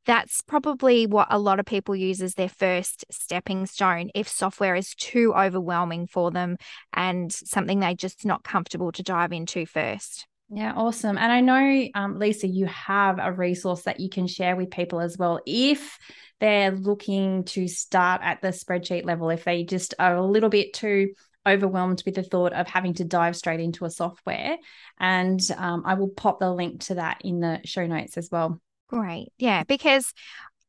that's 0.08 0.42
probably 0.42 1.06
what 1.06 1.28
a 1.30 1.38
lot 1.38 1.60
of 1.60 1.66
people 1.66 1.96
use 1.96 2.22
as 2.22 2.34
their 2.34 2.50
first 2.50 3.06
stepping 3.12 3.66
stone 3.66 4.10
if 4.16 4.28
software 4.28 4.74
is 4.74 4.96
too 4.96 5.34
overwhelming 5.36 6.08
for 6.08 6.32
them 6.32 6.58
and 6.94 7.32
something 7.32 7.82
they're 7.82 7.94
just 7.94 8.26
not 8.26 8.44
comfortable 8.44 8.92
to 8.94 9.04
dive 9.04 9.34
into 9.34 9.66
first. 9.66 10.26
Yeah, 10.50 10.72
awesome. 10.76 11.18
And 11.18 11.30
I 11.30 11.42
know, 11.42 11.90
um, 11.94 12.20
Lisa, 12.20 12.48
you 12.48 12.68
have 12.68 13.20
a 13.20 13.34
resource 13.34 13.82
that 13.84 14.00
you 14.00 14.10
can 14.10 14.28
share 14.28 14.56
with 14.56 14.72
people 14.72 15.02
as 15.02 15.18
well 15.18 15.42
if 15.46 16.00
they're 16.40 16.72
looking 16.72 17.44
to 17.44 17.68
start 17.68 18.22
at 18.24 18.42
the 18.42 18.50
spreadsheet 18.50 19.04
level, 19.04 19.30
if 19.30 19.44
they 19.44 19.66
just 19.66 19.94
are 20.00 20.16
a 20.16 20.26
little 20.26 20.50
bit 20.50 20.72
too 20.72 21.10
overwhelmed 21.46 22.02
with 22.06 22.16
the 22.16 22.24
thought 22.24 22.54
of 22.54 22.68
having 22.68 22.94
to 22.94 23.04
dive 23.04 23.36
straight 23.36 23.60
into 23.60 23.84
a 23.84 23.90
software. 23.90 24.56
And 24.98 25.42
um, 25.58 25.84
I 25.86 25.96
will 25.96 26.10
pop 26.10 26.40
the 26.40 26.54
link 26.54 26.86
to 26.86 26.96
that 26.96 27.22
in 27.26 27.42
the 27.42 27.60
show 27.66 27.86
notes 27.86 28.18
as 28.18 28.30
well. 28.32 28.62
Great. 28.90 29.32
Yeah. 29.38 29.64
Because 29.64 30.14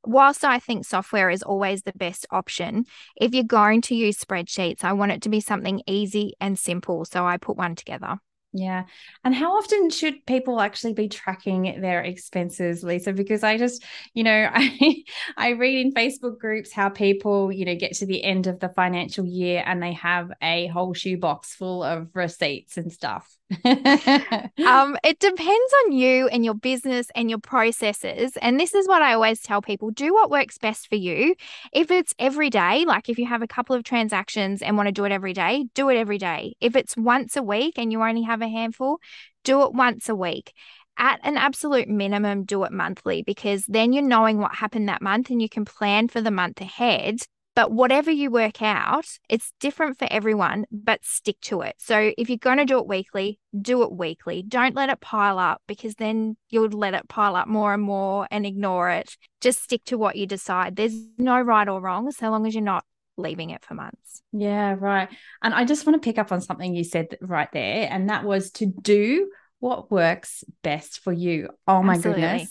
whilst 0.04 0.44
I 0.44 0.58
think 0.58 0.84
software 0.84 1.30
is 1.30 1.42
always 1.42 1.82
the 1.82 1.92
best 1.92 2.26
option, 2.30 2.84
if 3.16 3.34
you're 3.34 3.44
going 3.44 3.82
to 3.82 3.94
use 3.94 4.18
spreadsheets, 4.18 4.84
I 4.84 4.92
want 4.92 5.12
it 5.12 5.22
to 5.22 5.28
be 5.28 5.40
something 5.40 5.82
easy 5.86 6.34
and 6.40 6.58
simple. 6.58 7.04
So 7.04 7.26
I 7.26 7.36
put 7.36 7.56
one 7.56 7.74
together. 7.74 8.18
Yeah. 8.52 8.84
And 9.24 9.34
how 9.34 9.58
often 9.58 9.90
should 9.90 10.24
people 10.24 10.58
actually 10.60 10.94
be 10.94 11.08
tracking 11.08 11.80
their 11.82 12.00
expenses, 12.00 12.82
Lisa? 12.82 13.12
Because 13.12 13.42
I 13.42 13.58
just, 13.58 13.84
you 14.14 14.24
know, 14.24 14.48
I 14.54 15.04
I 15.36 15.50
read 15.50 15.84
in 15.84 15.92
Facebook 15.92 16.38
groups 16.38 16.72
how 16.72 16.88
people, 16.88 17.52
you 17.52 17.66
know, 17.66 17.74
get 17.74 17.94
to 17.96 18.06
the 18.06 18.24
end 18.24 18.46
of 18.46 18.58
the 18.58 18.70
financial 18.70 19.26
year 19.26 19.62
and 19.66 19.82
they 19.82 19.92
have 19.94 20.30
a 20.42 20.66
whole 20.68 20.94
shoebox 20.94 21.54
full 21.54 21.82
of 21.82 22.08
receipts 22.14 22.78
and 22.78 22.90
stuff. 22.90 23.28
um, 23.64 24.96
it 25.02 25.18
depends 25.20 25.74
on 25.84 25.92
you 25.92 26.28
and 26.28 26.44
your 26.44 26.54
business 26.54 27.08
and 27.14 27.30
your 27.30 27.38
processes. 27.38 28.36
And 28.42 28.60
this 28.60 28.74
is 28.74 28.86
what 28.86 29.00
I 29.00 29.14
always 29.14 29.40
tell 29.40 29.62
people 29.62 29.90
do 29.90 30.12
what 30.12 30.30
works 30.30 30.58
best 30.58 30.88
for 30.88 30.96
you. 30.96 31.34
If 31.72 31.90
it's 31.90 32.14
every 32.18 32.50
day, 32.50 32.84
like 32.86 33.08
if 33.08 33.18
you 33.18 33.26
have 33.26 33.42
a 33.42 33.46
couple 33.46 33.74
of 33.74 33.84
transactions 33.84 34.60
and 34.60 34.76
want 34.76 34.88
to 34.88 34.92
do 34.92 35.04
it 35.04 35.12
every 35.12 35.32
day, 35.32 35.64
do 35.74 35.88
it 35.88 35.96
every 35.96 36.18
day. 36.18 36.56
If 36.60 36.76
it's 36.76 36.96
once 36.96 37.36
a 37.36 37.42
week 37.42 37.78
and 37.78 37.90
you 37.90 38.02
only 38.02 38.22
have 38.22 38.37
a 38.42 38.48
handful, 38.48 38.98
do 39.44 39.62
it 39.62 39.72
once 39.72 40.08
a 40.08 40.14
week. 40.14 40.52
At 40.96 41.20
an 41.22 41.36
absolute 41.36 41.88
minimum, 41.88 42.44
do 42.44 42.64
it 42.64 42.72
monthly 42.72 43.22
because 43.22 43.64
then 43.66 43.92
you're 43.92 44.02
knowing 44.02 44.38
what 44.38 44.56
happened 44.56 44.88
that 44.88 45.02
month 45.02 45.30
and 45.30 45.40
you 45.40 45.48
can 45.48 45.64
plan 45.64 46.08
for 46.08 46.20
the 46.20 46.30
month 46.30 46.60
ahead 46.60 47.20
but 47.58 47.72
whatever 47.72 48.12
you 48.12 48.30
work 48.30 48.62
out, 48.62 49.06
it's 49.28 49.52
different 49.58 49.98
for 49.98 50.06
everyone, 50.12 50.64
but 50.70 51.04
stick 51.04 51.40
to 51.40 51.62
it. 51.62 51.74
So 51.78 52.12
if 52.16 52.28
you're 52.28 52.38
going 52.38 52.58
to 52.58 52.64
do 52.64 52.78
it 52.78 52.86
weekly, 52.86 53.40
do 53.60 53.82
it 53.82 53.90
weekly. 53.90 54.44
Don't 54.46 54.76
let 54.76 54.90
it 54.90 55.00
pile 55.00 55.40
up 55.40 55.60
because 55.66 55.96
then 55.96 56.36
you'll 56.50 56.68
let 56.68 56.94
it 56.94 57.08
pile 57.08 57.34
up 57.34 57.48
more 57.48 57.74
and 57.74 57.82
more 57.82 58.28
and 58.30 58.46
ignore 58.46 58.90
it. 58.90 59.16
Just 59.40 59.60
stick 59.60 59.82
to 59.86 59.98
what 59.98 60.14
you 60.14 60.24
decide. 60.24 60.76
There's 60.76 60.94
no 61.18 61.40
right 61.40 61.68
or 61.68 61.80
wrong 61.80 62.12
so 62.12 62.30
long 62.30 62.46
as 62.46 62.54
you're 62.54 62.62
not 62.62 62.84
leaving 63.18 63.50
it 63.50 63.64
for 63.64 63.74
months. 63.74 64.22
Yeah, 64.32 64.76
right. 64.78 65.08
And 65.42 65.54
I 65.54 65.64
just 65.64 65.86
want 65.86 66.00
to 66.00 66.06
pick 66.06 66.18
up 66.18 66.32
on 66.32 66.40
something 66.40 66.74
you 66.74 66.84
said 66.84 67.18
right 67.20 67.50
there, 67.52 67.88
and 67.90 68.08
that 68.08 68.24
was 68.24 68.50
to 68.52 68.66
do 68.66 69.30
what 69.60 69.90
works 69.90 70.44
best 70.62 71.00
for 71.00 71.12
you. 71.12 71.48
Oh 71.66 71.82
my 71.82 71.94
Absolutely. 71.94 72.22
goodness. 72.22 72.50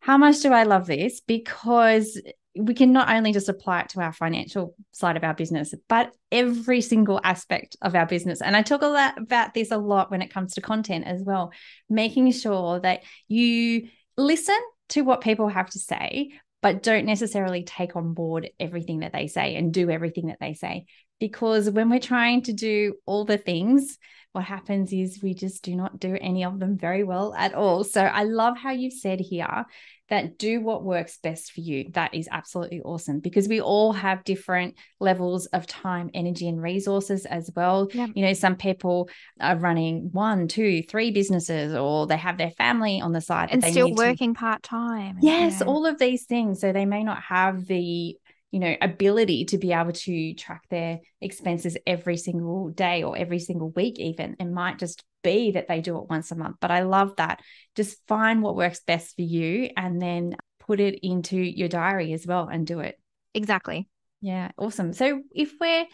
How 0.00 0.18
much 0.18 0.40
do 0.40 0.52
I 0.52 0.64
love 0.64 0.86
this? 0.86 1.20
Because 1.20 2.20
we 2.56 2.74
can 2.74 2.92
not 2.92 3.10
only 3.10 3.32
just 3.32 3.48
apply 3.48 3.82
it 3.82 3.90
to 3.90 4.00
our 4.00 4.12
financial 4.12 4.74
side 4.92 5.16
of 5.16 5.22
our 5.22 5.34
business, 5.34 5.72
but 5.88 6.10
every 6.32 6.80
single 6.80 7.20
aspect 7.22 7.76
of 7.80 7.94
our 7.94 8.06
business. 8.06 8.42
And 8.42 8.56
I 8.56 8.62
talk 8.62 8.82
a 8.82 8.86
lot 8.86 9.18
about 9.18 9.54
this 9.54 9.70
a 9.70 9.78
lot 9.78 10.10
when 10.10 10.22
it 10.22 10.32
comes 10.32 10.54
to 10.54 10.60
content 10.60 11.06
as 11.06 11.22
well, 11.22 11.52
making 11.88 12.32
sure 12.32 12.80
that 12.80 13.02
you 13.28 13.88
listen 14.16 14.58
to 14.88 15.02
what 15.02 15.20
people 15.20 15.48
have 15.48 15.70
to 15.70 15.78
say, 15.78 16.32
but 16.62 16.82
don't 16.82 17.06
necessarily 17.06 17.62
take 17.62 17.96
on 17.96 18.14
board 18.14 18.50
everything 18.58 19.00
that 19.00 19.12
they 19.12 19.26
say 19.26 19.56
and 19.56 19.72
do 19.72 19.90
everything 19.90 20.26
that 20.26 20.38
they 20.40 20.54
say. 20.54 20.84
Because 21.18 21.70
when 21.70 21.90
we're 21.90 22.00
trying 22.00 22.42
to 22.42 22.52
do 22.52 22.94
all 23.06 23.24
the 23.24 23.38
things, 23.38 23.98
what 24.32 24.44
happens 24.44 24.92
is 24.92 25.22
we 25.22 25.34
just 25.34 25.62
do 25.62 25.74
not 25.74 25.98
do 25.98 26.16
any 26.20 26.44
of 26.44 26.60
them 26.60 26.78
very 26.78 27.02
well 27.02 27.34
at 27.34 27.54
all. 27.54 27.84
So 27.84 28.00
I 28.00 28.24
love 28.24 28.56
how 28.56 28.70
you've 28.70 28.92
said 28.92 29.20
here 29.20 29.64
that 30.10 30.38
do 30.38 30.60
what 30.60 30.84
works 30.84 31.18
best 31.22 31.52
for 31.52 31.60
you. 31.60 31.90
That 31.92 32.14
is 32.14 32.28
absolutely 32.30 32.82
awesome 32.82 33.20
because 33.20 33.48
we 33.48 33.60
all 33.60 33.92
have 33.92 34.24
different 34.24 34.74
levels 34.98 35.46
of 35.46 35.66
time, 35.66 36.10
energy, 36.12 36.48
and 36.48 36.60
resources 36.60 37.24
as 37.26 37.50
well. 37.54 37.88
Yeah. 37.94 38.08
You 38.14 38.26
know, 38.26 38.32
some 38.32 38.56
people 38.56 39.08
are 39.40 39.56
running 39.56 40.10
one, 40.12 40.48
two, 40.48 40.82
three 40.82 41.12
businesses, 41.12 41.74
or 41.74 42.06
they 42.06 42.16
have 42.16 42.38
their 42.38 42.50
family 42.50 43.00
on 43.00 43.12
the 43.12 43.20
side 43.20 43.50
and 43.52 43.64
still 43.64 43.94
working 43.94 44.34
to... 44.34 44.40
part 44.40 44.62
time. 44.62 45.18
Yes, 45.22 45.62
all 45.62 45.86
of 45.86 45.98
these 45.98 46.24
things. 46.24 46.60
So 46.60 46.72
they 46.72 46.86
may 46.86 47.04
not 47.04 47.22
have 47.22 47.66
the 47.66 48.16
you 48.50 48.58
know 48.60 48.74
ability 48.80 49.44
to 49.46 49.58
be 49.58 49.72
able 49.72 49.92
to 49.92 50.34
track 50.34 50.62
their 50.70 51.00
expenses 51.20 51.76
every 51.86 52.16
single 52.16 52.70
day 52.70 53.02
or 53.02 53.16
every 53.16 53.38
single 53.38 53.70
week 53.70 53.98
even. 53.98 54.36
It 54.38 54.50
might 54.50 54.78
just 54.78 55.04
be 55.22 55.52
that 55.52 55.68
they 55.68 55.80
do 55.80 55.98
it 55.98 56.08
once 56.08 56.30
a 56.30 56.34
month 56.34 56.56
but 56.60 56.70
i 56.70 56.82
love 56.82 57.14
that. 57.16 57.40
Just 57.76 57.98
find 58.08 58.42
what 58.42 58.56
works 58.56 58.80
best 58.80 59.14
for 59.16 59.22
you 59.22 59.70
and 59.76 60.00
then 60.00 60.34
put 60.60 60.80
it 60.80 60.98
into 61.06 61.36
your 61.36 61.68
diary 61.68 62.12
as 62.12 62.26
well 62.26 62.48
and 62.48 62.66
do 62.66 62.80
it. 62.80 62.98
Exactly. 63.34 63.88
Yeah 64.20 64.50
awesome. 64.56 64.92
So 64.92 65.22
if 65.34 65.52
we're 65.60 65.86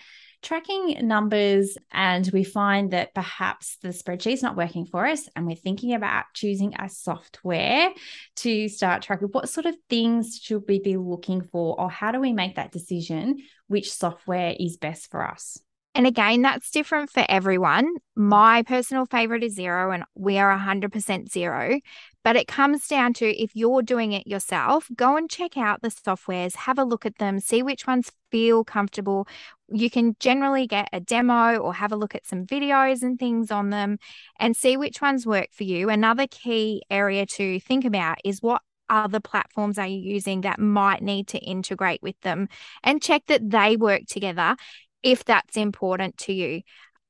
tracking 0.42 1.06
numbers 1.06 1.76
and 1.92 2.28
we 2.32 2.44
find 2.44 2.92
that 2.92 3.14
perhaps 3.14 3.78
the 3.82 3.88
spreadsheet's 3.88 4.42
not 4.42 4.56
working 4.56 4.86
for 4.86 5.06
us 5.06 5.28
and 5.34 5.46
we're 5.46 5.56
thinking 5.56 5.94
about 5.94 6.24
choosing 6.34 6.74
a 6.78 6.88
software 6.88 7.90
to 8.36 8.68
start 8.68 9.02
tracking, 9.02 9.28
what 9.28 9.48
sort 9.48 9.66
of 9.66 9.76
things 9.88 10.38
should 10.42 10.64
we 10.68 10.78
be 10.78 10.96
looking 10.96 11.42
for 11.42 11.78
or 11.80 11.90
how 11.90 12.12
do 12.12 12.20
we 12.20 12.32
make 12.32 12.56
that 12.56 12.72
decision 12.72 13.38
which 13.68 13.92
software 13.92 14.54
is 14.58 14.76
best 14.76 15.10
for 15.10 15.26
us? 15.26 15.58
And 15.96 16.06
again, 16.06 16.42
that's 16.42 16.70
different 16.70 17.08
for 17.08 17.24
everyone. 17.26 17.90
My 18.14 18.64
personal 18.64 19.06
favorite 19.06 19.42
is 19.42 19.56
Xero, 19.56 19.94
and 19.94 20.04
we 20.14 20.36
are 20.36 20.54
100% 20.54 20.90
Xero. 20.90 21.80
But 22.26 22.34
it 22.34 22.48
comes 22.48 22.88
down 22.88 23.12
to 23.14 23.40
if 23.40 23.54
you're 23.54 23.82
doing 23.82 24.10
it 24.10 24.26
yourself, 24.26 24.88
go 24.96 25.16
and 25.16 25.30
check 25.30 25.56
out 25.56 25.80
the 25.80 25.90
softwares, 25.90 26.56
have 26.56 26.76
a 26.76 26.82
look 26.82 27.06
at 27.06 27.18
them, 27.18 27.38
see 27.38 27.62
which 27.62 27.86
ones 27.86 28.10
feel 28.32 28.64
comfortable. 28.64 29.28
You 29.68 29.88
can 29.88 30.16
generally 30.18 30.66
get 30.66 30.88
a 30.92 30.98
demo 30.98 31.56
or 31.58 31.72
have 31.72 31.92
a 31.92 31.96
look 31.96 32.16
at 32.16 32.26
some 32.26 32.44
videos 32.44 33.02
and 33.02 33.16
things 33.16 33.52
on 33.52 33.70
them 33.70 33.98
and 34.40 34.56
see 34.56 34.76
which 34.76 35.00
ones 35.00 35.24
work 35.24 35.50
for 35.52 35.62
you. 35.62 35.88
Another 35.88 36.26
key 36.28 36.82
area 36.90 37.26
to 37.26 37.60
think 37.60 37.84
about 37.84 38.18
is 38.24 38.42
what 38.42 38.60
other 38.88 39.20
platforms 39.20 39.78
are 39.78 39.86
you 39.86 40.00
using 40.00 40.40
that 40.40 40.58
might 40.58 41.02
need 41.02 41.28
to 41.28 41.38
integrate 41.38 42.02
with 42.02 42.20
them 42.22 42.48
and 42.82 43.00
check 43.00 43.22
that 43.26 43.48
they 43.48 43.76
work 43.76 44.02
together 44.08 44.56
if 45.04 45.24
that's 45.24 45.56
important 45.56 46.16
to 46.18 46.32
you. 46.32 46.62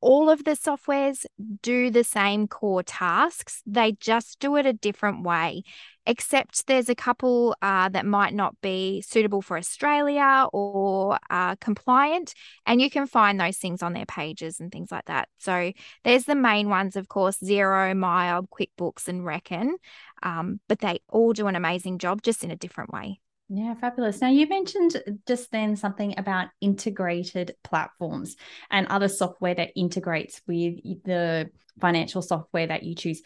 All 0.07 0.31
of 0.31 0.45
the 0.45 0.53
softwares 0.53 1.27
do 1.63 1.91
the 1.91 2.05
same 2.05 2.47
core 2.47 2.85
tasks, 2.85 3.61
they 3.67 3.91
just 3.99 4.39
do 4.39 4.55
it 4.55 4.65
a 4.65 4.73
different 4.73 5.25
way. 5.25 5.65
Except 6.07 6.69
there's 6.69 6.89
a 6.89 6.95
couple 6.95 7.57
uh, 7.61 7.89
that 7.89 8.07
might 8.07 8.33
not 8.33 8.55
be 8.61 9.03
suitable 9.03 9.43
for 9.43 9.59
Australia 9.59 10.47
or 10.53 11.19
uh, 11.29 11.57
compliant, 11.57 12.35
and 12.67 12.81
you 12.81 12.89
can 12.89 13.09
find 13.09 13.41
those 13.41 13.57
things 13.57 13.83
on 13.83 13.95
their 13.95 14.07
pages 14.07 14.61
and 14.61 14.71
things 14.71 14.93
like 14.93 15.07
that. 15.07 15.29
So 15.39 15.73
there's 16.05 16.27
the 16.27 16.37
main 16.37 16.69
ones, 16.69 16.95
of 16.95 17.09
course 17.09 17.39
Xero, 17.39 17.93
MYOB, 17.93 18.47
QuickBooks, 18.49 19.09
and 19.09 19.25
Reckon, 19.25 19.77
um, 20.23 20.61
but 20.69 20.79
they 20.79 21.01
all 21.09 21.33
do 21.33 21.49
an 21.49 21.57
amazing 21.57 21.99
job 21.99 22.23
just 22.23 22.45
in 22.45 22.53
a 22.53 22.57
different 22.57 22.93
way. 22.93 23.19
Yeah, 23.49 23.75
fabulous. 23.75 24.21
Now, 24.21 24.29
you 24.29 24.49
mentioned 24.49 25.01
just 25.27 25.53
then 25.53 25.77
something 25.77 26.19
about 26.19 26.49
integrated 26.61 27.55
platforms 27.63 28.35
and 28.71 28.89
other 28.89 29.09
software 29.09 29.55
that 29.55 29.71
integrates 29.77 30.41
with 30.49 30.83
the 31.05 31.51
financial 31.81 32.23
software 32.23 32.67
that 32.67 32.83
you 32.83 32.97
choose. 32.97 33.23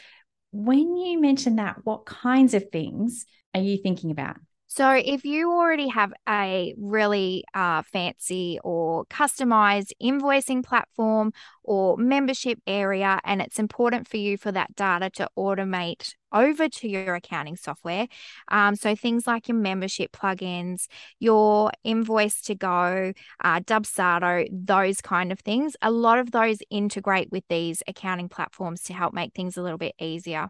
When 0.53 0.97
you 0.97 1.21
mention 1.21 1.57
that, 1.57 1.77
what 1.85 2.05
kinds 2.05 2.53
of 2.53 2.71
things 2.71 3.25
are 3.55 3.63
you 3.63 3.79
thinking 3.79 4.11
about? 4.11 4.37
So, 4.73 4.93
if 4.93 5.25
you 5.25 5.51
already 5.51 5.89
have 5.89 6.13
a 6.29 6.75
really 6.79 7.43
uh, 7.55 7.83
fancy 7.83 8.61
or 8.63 9.05
customized 9.07 9.91
invoicing 10.01 10.65
platform 10.65 11.33
or 11.65 11.97
membership 11.97 12.61
area, 12.69 13.19
and 13.25 13.43
it's 13.43 13.59
important 13.59 14.07
for 14.07 14.17
you 14.17 14.39
for 14.39 14.53
that 14.53 14.77
data 14.77 15.11
to 15.11 15.29
automate 15.37 16.15
over 16.31 16.69
to 16.69 16.89
your 16.89 17.17
accounting 17.17 17.57
software. 17.57 18.07
Um, 18.47 18.77
so, 18.77 18.95
things 18.95 19.27
like 19.27 19.49
your 19.49 19.57
membership 19.57 20.13
plugins, 20.13 20.87
your 21.19 21.73
Invoice2go, 21.85 23.13
uh, 23.43 23.61
Dubsado, 23.61 24.47
those 24.53 25.01
kind 25.01 25.33
of 25.33 25.41
things, 25.41 25.75
a 25.83 25.91
lot 25.91 26.21
of 26.21 26.31
those 26.31 26.59
integrate 26.71 27.33
with 27.33 27.43
these 27.49 27.83
accounting 27.89 28.29
platforms 28.29 28.83
to 28.85 28.93
help 28.93 29.15
make 29.15 29.35
things 29.35 29.57
a 29.57 29.63
little 29.63 29.79
bit 29.79 29.97
easier. 29.99 30.49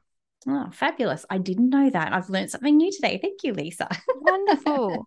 Oh, 0.49 0.71
fabulous. 0.73 1.27
I 1.29 1.39
didn't 1.39 1.69
know 1.69 1.91
that. 1.91 2.13
I've 2.13 2.31
learned 2.31 2.51
something 2.51 2.77
new 2.77 2.91
today. 2.91 3.19
Thank 3.21 3.43
you, 3.43 3.53
Lisa. 3.53 3.89
Wonderful. 4.21 5.07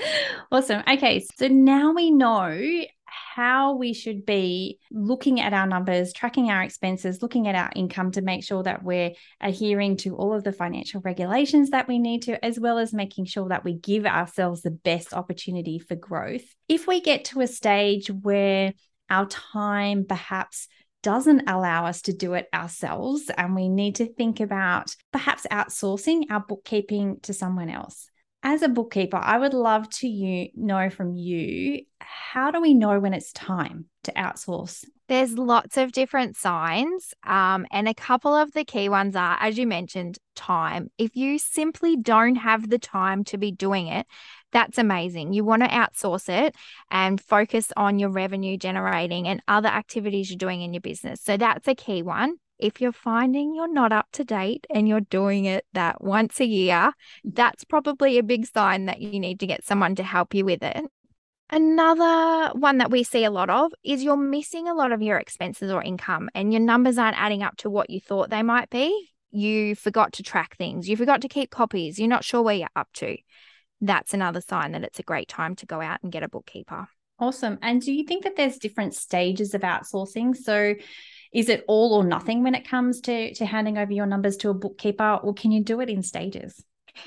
awesome. 0.52 0.82
Okay. 0.90 1.24
So 1.36 1.46
now 1.48 1.92
we 1.92 2.10
know 2.10 2.84
how 3.34 3.74
we 3.74 3.92
should 3.92 4.26
be 4.26 4.78
looking 4.90 5.40
at 5.40 5.52
our 5.52 5.66
numbers, 5.66 6.12
tracking 6.12 6.50
our 6.50 6.62
expenses, 6.62 7.22
looking 7.22 7.46
at 7.46 7.54
our 7.54 7.70
income 7.76 8.10
to 8.12 8.22
make 8.22 8.42
sure 8.42 8.62
that 8.62 8.82
we're 8.82 9.12
adhering 9.40 9.96
to 9.98 10.16
all 10.16 10.34
of 10.34 10.44
the 10.44 10.52
financial 10.52 11.00
regulations 11.02 11.70
that 11.70 11.86
we 11.88 11.98
need 11.98 12.22
to, 12.22 12.44
as 12.44 12.58
well 12.58 12.78
as 12.78 12.92
making 12.92 13.26
sure 13.26 13.48
that 13.48 13.64
we 13.64 13.74
give 13.74 14.04
ourselves 14.04 14.62
the 14.62 14.70
best 14.70 15.14
opportunity 15.14 15.78
for 15.78 15.94
growth. 15.94 16.44
If 16.68 16.86
we 16.86 17.00
get 17.00 17.26
to 17.26 17.40
a 17.40 17.46
stage 17.46 18.08
where 18.08 18.72
our 19.10 19.26
time 19.26 20.06
perhaps 20.08 20.68
doesn't 21.02 21.48
allow 21.48 21.86
us 21.86 22.02
to 22.02 22.12
do 22.12 22.34
it 22.34 22.48
ourselves. 22.54 23.30
And 23.36 23.54
we 23.54 23.68
need 23.68 23.96
to 23.96 24.06
think 24.06 24.40
about 24.40 24.94
perhaps 25.12 25.46
outsourcing 25.50 26.30
our 26.30 26.40
bookkeeping 26.40 27.20
to 27.22 27.32
someone 27.32 27.68
else. 27.68 28.08
As 28.42 28.62
a 28.62 28.68
bookkeeper, 28.68 29.18
I 29.18 29.38
would 29.38 29.54
love 29.54 29.88
to 29.90 30.08
you 30.08 30.48
know 30.56 30.90
from 30.90 31.16
you 31.16 31.84
how 32.00 32.50
do 32.50 32.60
we 32.60 32.74
know 32.74 32.98
when 32.98 33.14
it's 33.14 33.32
time 33.32 33.86
to 34.04 34.12
outsource? 34.12 34.84
There's 35.08 35.36
lots 35.36 35.76
of 35.76 35.92
different 35.92 36.36
signs. 36.36 37.12
Um, 37.24 37.66
and 37.70 37.88
a 37.88 37.94
couple 37.94 38.34
of 38.34 38.52
the 38.52 38.64
key 38.64 38.88
ones 38.88 39.14
are, 39.14 39.36
as 39.40 39.58
you 39.58 39.66
mentioned, 39.66 40.18
time. 40.34 40.90
If 40.98 41.16
you 41.16 41.38
simply 41.38 41.96
don't 41.96 42.36
have 42.36 42.68
the 42.68 42.78
time 42.78 43.24
to 43.24 43.38
be 43.38 43.52
doing 43.52 43.88
it, 43.88 44.06
that's 44.52 44.78
amazing. 44.78 45.32
You 45.32 45.44
want 45.44 45.62
to 45.62 45.68
outsource 45.68 46.28
it 46.28 46.54
and 46.90 47.20
focus 47.20 47.72
on 47.76 47.98
your 47.98 48.10
revenue 48.10 48.56
generating 48.56 49.28
and 49.28 49.42
other 49.48 49.68
activities 49.68 50.30
you're 50.30 50.38
doing 50.38 50.62
in 50.62 50.72
your 50.72 50.80
business. 50.80 51.20
So 51.22 51.36
that's 51.36 51.68
a 51.68 51.74
key 51.74 52.02
one. 52.02 52.36
If 52.62 52.80
you're 52.80 52.92
finding 52.92 53.54
you're 53.54 53.72
not 53.72 53.92
up 53.92 54.06
to 54.12 54.24
date 54.24 54.66
and 54.70 54.88
you're 54.88 55.00
doing 55.00 55.44
it 55.44 55.64
that 55.72 56.02
once 56.02 56.40
a 56.40 56.46
year, 56.46 56.92
that's 57.24 57.64
probably 57.64 58.18
a 58.18 58.22
big 58.22 58.46
sign 58.46 58.86
that 58.86 59.00
you 59.00 59.18
need 59.18 59.40
to 59.40 59.46
get 59.46 59.64
someone 59.64 59.94
to 59.96 60.02
help 60.02 60.34
you 60.34 60.44
with 60.44 60.62
it. 60.62 60.84
Another 61.50 62.52
one 62.58 62.78
that 62.78 62.90
we 62.90 63.02
see 63.02 63.24
a 63.24 63.30
lot 63.30 63.50
of 63.50 63.72
is 63.84 64.02
you're 64.02 64.16
missing 64.16 64.68
a 64.68 64.74
lot 64.74 64.92
of 64.92 65.02
your 65.02 65.18
expenses 65.18 65.70
or 65.70 65.82
income 65.82 66.30
and 66.34 66.52
your 66.52 66.62
numbers 66.62 66.96
aren't 66.96 67.20
adding 67.20 67.42
up 67.42 67.56
to 67.58 67.68
what 67.68 67.90
you 67.90 68.00
thought 68.00 68.30
they 68.30 68.42
might 68.42 68.70
be. 68.70 69.10
You 69.30 69.74
forgot 69.74 70.14
to 70.14 70.22
track 70.22 70.56
things, 70.56 70.88
you 70.88 70.96
forgot 70.96 71.22
to 71.22 71.28
keep 71.28 71.50
copies, 71.50 71.98
you're 71.98 72.08
not 72.08 72.24
sure 72.24 72.42
where 72.42 72.54
you're 72.54 72.68
up 72.76 72.88
to 72.94 73.16
that's 73.82 74.14
another 74.14 74.40
sign 74.40 74.72
that 74.72 74.84
it's 74.84 75.00
a 75.00 75.02
great 75.02 75.28
time 75.28 75.56
to 75.56 75.66
go 75.66 75.80
out 75.80 75.98
and 76.02 76.12
get 76.12 76.22
a 76.22 76.28
bookkeeper. 76.28 76.86
Awesome. 77.18 77.58
And 77.60 77.82
do 77.82 77.92
you 77.92 78.04
think 78.04 78.24
that 78.24 78.36
there's 78.36 78.56
different 78.56 78.94
stages 78.94 79.54
of 79.54 79.62
outsourcing? 79.62 80.36
So 80.36 80.74
is 81.32 81.48
it 81.48 81.64
all 81.66 81.94
or 81.94 82.04
nothing 82.04 82.42
when 82.42 82.54
it 82.54 82.66
comes 82.68 83.00
to 83.02 83.34
to 83.34 83.46
handing 83.46 83.78
over 83.78 83.92
your 83.92 84.06
numbers 84.06 84.36
to 84.38 84.50
a 84.50 84.54
bookkeeper 84.54 85.18
or 85.22 85.34
can 85.34 85.50
you 85.50 85.62
do 85.62 85.80
it 85.80 85.88
in 85.88 86.02
stages? 86.02 86.64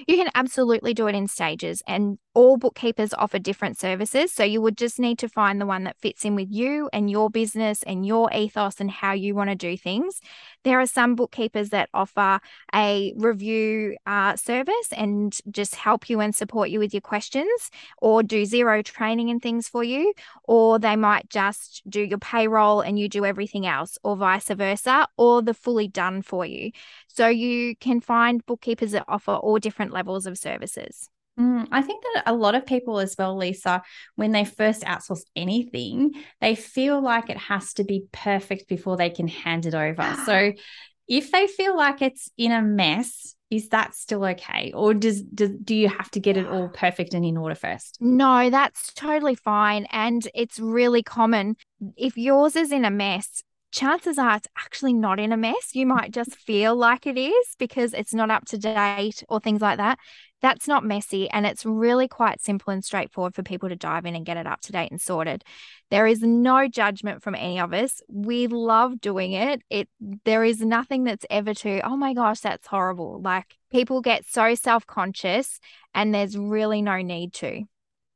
You 0.07 0.17
can 0.17 0.29
absolutely 0.33 0.93
do 0.93 1.07
it 1.07 1.15
in 1.15 1.27
stages, 1.27 1.83
and 1.87 2.17
all 2.33 2.57
bookkeepers 2.57 3.13
offer 3.13 3.39
different 3.39 3.77
services. 3.77 4.33
So 4.33 4.43
you 4.43 4.61
would 4.61 4.77
just 4.77 4.99
need 4.99 5.19
to 5.19 5.29
find 5.29 5.61
the 5.61 5.65
one 5.65 5.83
that 5.83 5.99
fits 5.99 6.25
in 6.25 6.35
with 6.35 6.47
you 6.51 6.89
and 6.91 7.09
your 7.09 7.29
business 7.29 7.83
and 7.83 8.05
your 8.05 8.31
ethos 8.33 8.79
and 8.79 8.89
how 8.89 9.13
you 9.13 9.35
want 9.35 9.51
to 9.51 9.55
do 9.55 9.77
things. 9.77 10.19
There 10.65 10.79
are 10.79 10.87
some 10.87 11.13
bookkeepers 11.15 11.69
that 11.69 11.89
offer 11.93 12.39
a 12.73 13.13
review 13.15 13.97
uh, 14.07 14.35
service 14.35 14.89
and 14.91 15.37
just 15.51 15.75
help 15.75 16.09
you 16.09 16.19
and 16.19 16.33
support 16.33 16.71
you 16.71 16.79
with 16.79 16.91
your 16.91 17.01
questions 17.01 17.69
or 17.99 18.23
do 18.23 18.41
Xero 18.41 18.83
training 18.83 19.29
and 19.29 19.39
things 19.39 19.69
for 19.69 19.83
you. 19.83 20.13
Or 20.43 20.79
they 20.79 20.95
might 20.95 21.29
just 21.29 21.83
do 21.87 22.01
your 22.01 22.17
payroll 22.17 22.81
and 22.81 22.97
you 22.97 23.07
do 23.07 23.25
everything 23.25 23.67
else, 23.67 23.99
or 24.03 24.15
vice 24.17 24.47
versa, 24.47 25.07
or 25.17 25.43
the 25.43 25.53
fully 25.53 25.87
done 25.87 26.23
for 26.23 26.45
you. 26.45 26.71
So 27.07 27.27
you 27.27 27.75
can 27.75 28.01
find 28.01 28.43
bookkeepers 28.45 28.91
that 28.91 29.05
offer 29.07 29.33
all 29.33 29.59
different 29.59 29.93
levels 29.93 30.25
of 30.25 30.35
services. 30.37 31.09
Mm, 31.39 31.67
I 31.71 31.81
think 31.81 32.03
that 32.13 32.23
a 32.27 32.33
lot 32.33 32.55
of 32.55 32.65
people, 32.65 32.99
as 32.99 33.15
well, 33.17 33.35
Lisa, 33.35 33.83
when 34.15 34.31
they 34.31 34.45
first 34.45 34.83
outsource 34.83 35.23
anything, 35.35 36.11
they 36.39 36.55
feel 36.55 37.01
like 37.01 37.29
it 37.29 37.37
has 37.37 37.73
to 37.73 37.83
be 37.83 38.05
perfect 38.11 38.67
before 38.67 38.95
they 38.95 39.09
can 39.09 39.27
hand 39.27 39.65
it 39.65 39.73
over. 39.73 40.15
so, 40.25 40.53
if 41.07 41.31
they 41.31 41.47
feel 41.47 41.75
like 41.75 42.01
it's 42.01 42.31
in 42.37 42.51
a 42.51 42.61
mess, 42.61 43.35
is 43.51 43.69
that 43.69 43.93
still 43.93 44.25
okay? 44.25 44.71
Or 44.73 44.93
does, 44.93 45.21
does 45.21 45.51
do 45.63 45.75
you 45.75 45.87
have 45.87 46.09
to 46.11 46.19
get 46.19 46.37
it 46.37 46.47
all 46.47 46.67
perfect 46.73 47.13
and 47.13 47.25
in 47.25 47.37
order 47.37 47.55
first? 47.55 47.97
No, 47.99 48.49
that's 48.49 48.93
totally 48.93 49.35
fine. 49.35 49.85
And 49.91 50.27
it's 50.33 50.59
really 50.59 51.03
common. 51.03 51.57
If 51.95 52.17
yours 52.17 52.55
is 52.55 52.71
in 52.71 52.85
a 52.85 52.91
mess, 52.91 53.43
chances 53.71 54.17
are 54.17 54.37
it's 54.37 54.47
actually 54.57 54.93
not 54.93 55.19
in 55.19 55.31
a 55.31 55.37
mess. 55.37 55.75
You 55.75 55.85
might 55.85 56.11
just 56.11 56.35
feel 56.35 56.75
like 56.75 57.05
it 57.05 57.17
is 57.17 57.55
because 57.59 57.93
it's 57.93 58.13
not 58.13 58.31
up 58.31 58.45
to 58.45 58.57
date 58.57 59.23
or 59.29 59.39
things 59.39 59.61
like 59.61 59.77
that. 59.77 59.99
That's 60.45 60.67
not 60.67 60.83
messy 60.83 61.27
and 61.31 61.43
it's 61.43 61.65
really 61.65 62.07
quite 62.07 62.39
simple 62.39 62.71
and 62.71 62.85
straightforward 62.85 63.33
for 63.33 63.41
people 63.41 63.67
to 63.67 63.75
dive 63.75 64.05
in 64.05 64.15
and 64.15 64.23
get 64.23 64.37
it 64.37 64.45
up 64.45 64.61
to 64.61 64.71
date 64.71 64.91
and 64.91 65.01
sorted. 65.01 65.43
There 65.89 66.05
is 66.05 66.21
no 66.21 66.67
judgment 66.67 67.23
from 67.23 67.33
any 67.33 67.59
of 67.59 67.73
us. 67.73 67.99
We 68.07 68.45
love 68.45 69.01
doing 69.01 69.31
it. 69.31 69.63
It 69.71 69.89
there 70.23 70.43
is 70.43 70.61
nothing 70.61 71.03
that's 71.03 71.25
ever 71.31 71.55
to, 71.55 71.79
oh 71.79 71.97
my 71.97 72.13
gosh, 72.13 72.41
that's 72.41 72.67
horrible. 72.67 73.19
Like 73.23 73.57
people 73.71 74.01
get 74.01 74.23
so 74.27 74.53
self-conscious 74.53 75.59
and 75.95 76.13
there's 76.13 76.37
really 76.37 76.83
no 76.83 77.01
need 77.01 77.33
to. 77.33 77.63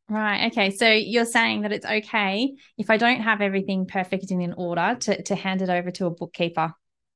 Right. 0.07 0.51
Okay. 0.51 0.69
So 0.69 0.87
you're 0.87 1.25
saying 1.25 1.61
that 1.61 1.71
it's 1.71 1.85
okay 1.85 2.53
if 2.77 2.91
I 2.91 2.97
don't 2.97 3.21
have 3.21 3.41
everything 3.41 3.87
perfect 3.87 4.29
and 4.29 4.43
in 4.43 4.53
order 4.53 4.95
to, 4.99 5.23
to 5.23 5.35
hand 5.35 5.63
it 5.63 5.69
over 5.69 5.89
to 5.89 6.05
a 6.05 6.11
bookkeeper. 6.11 6.75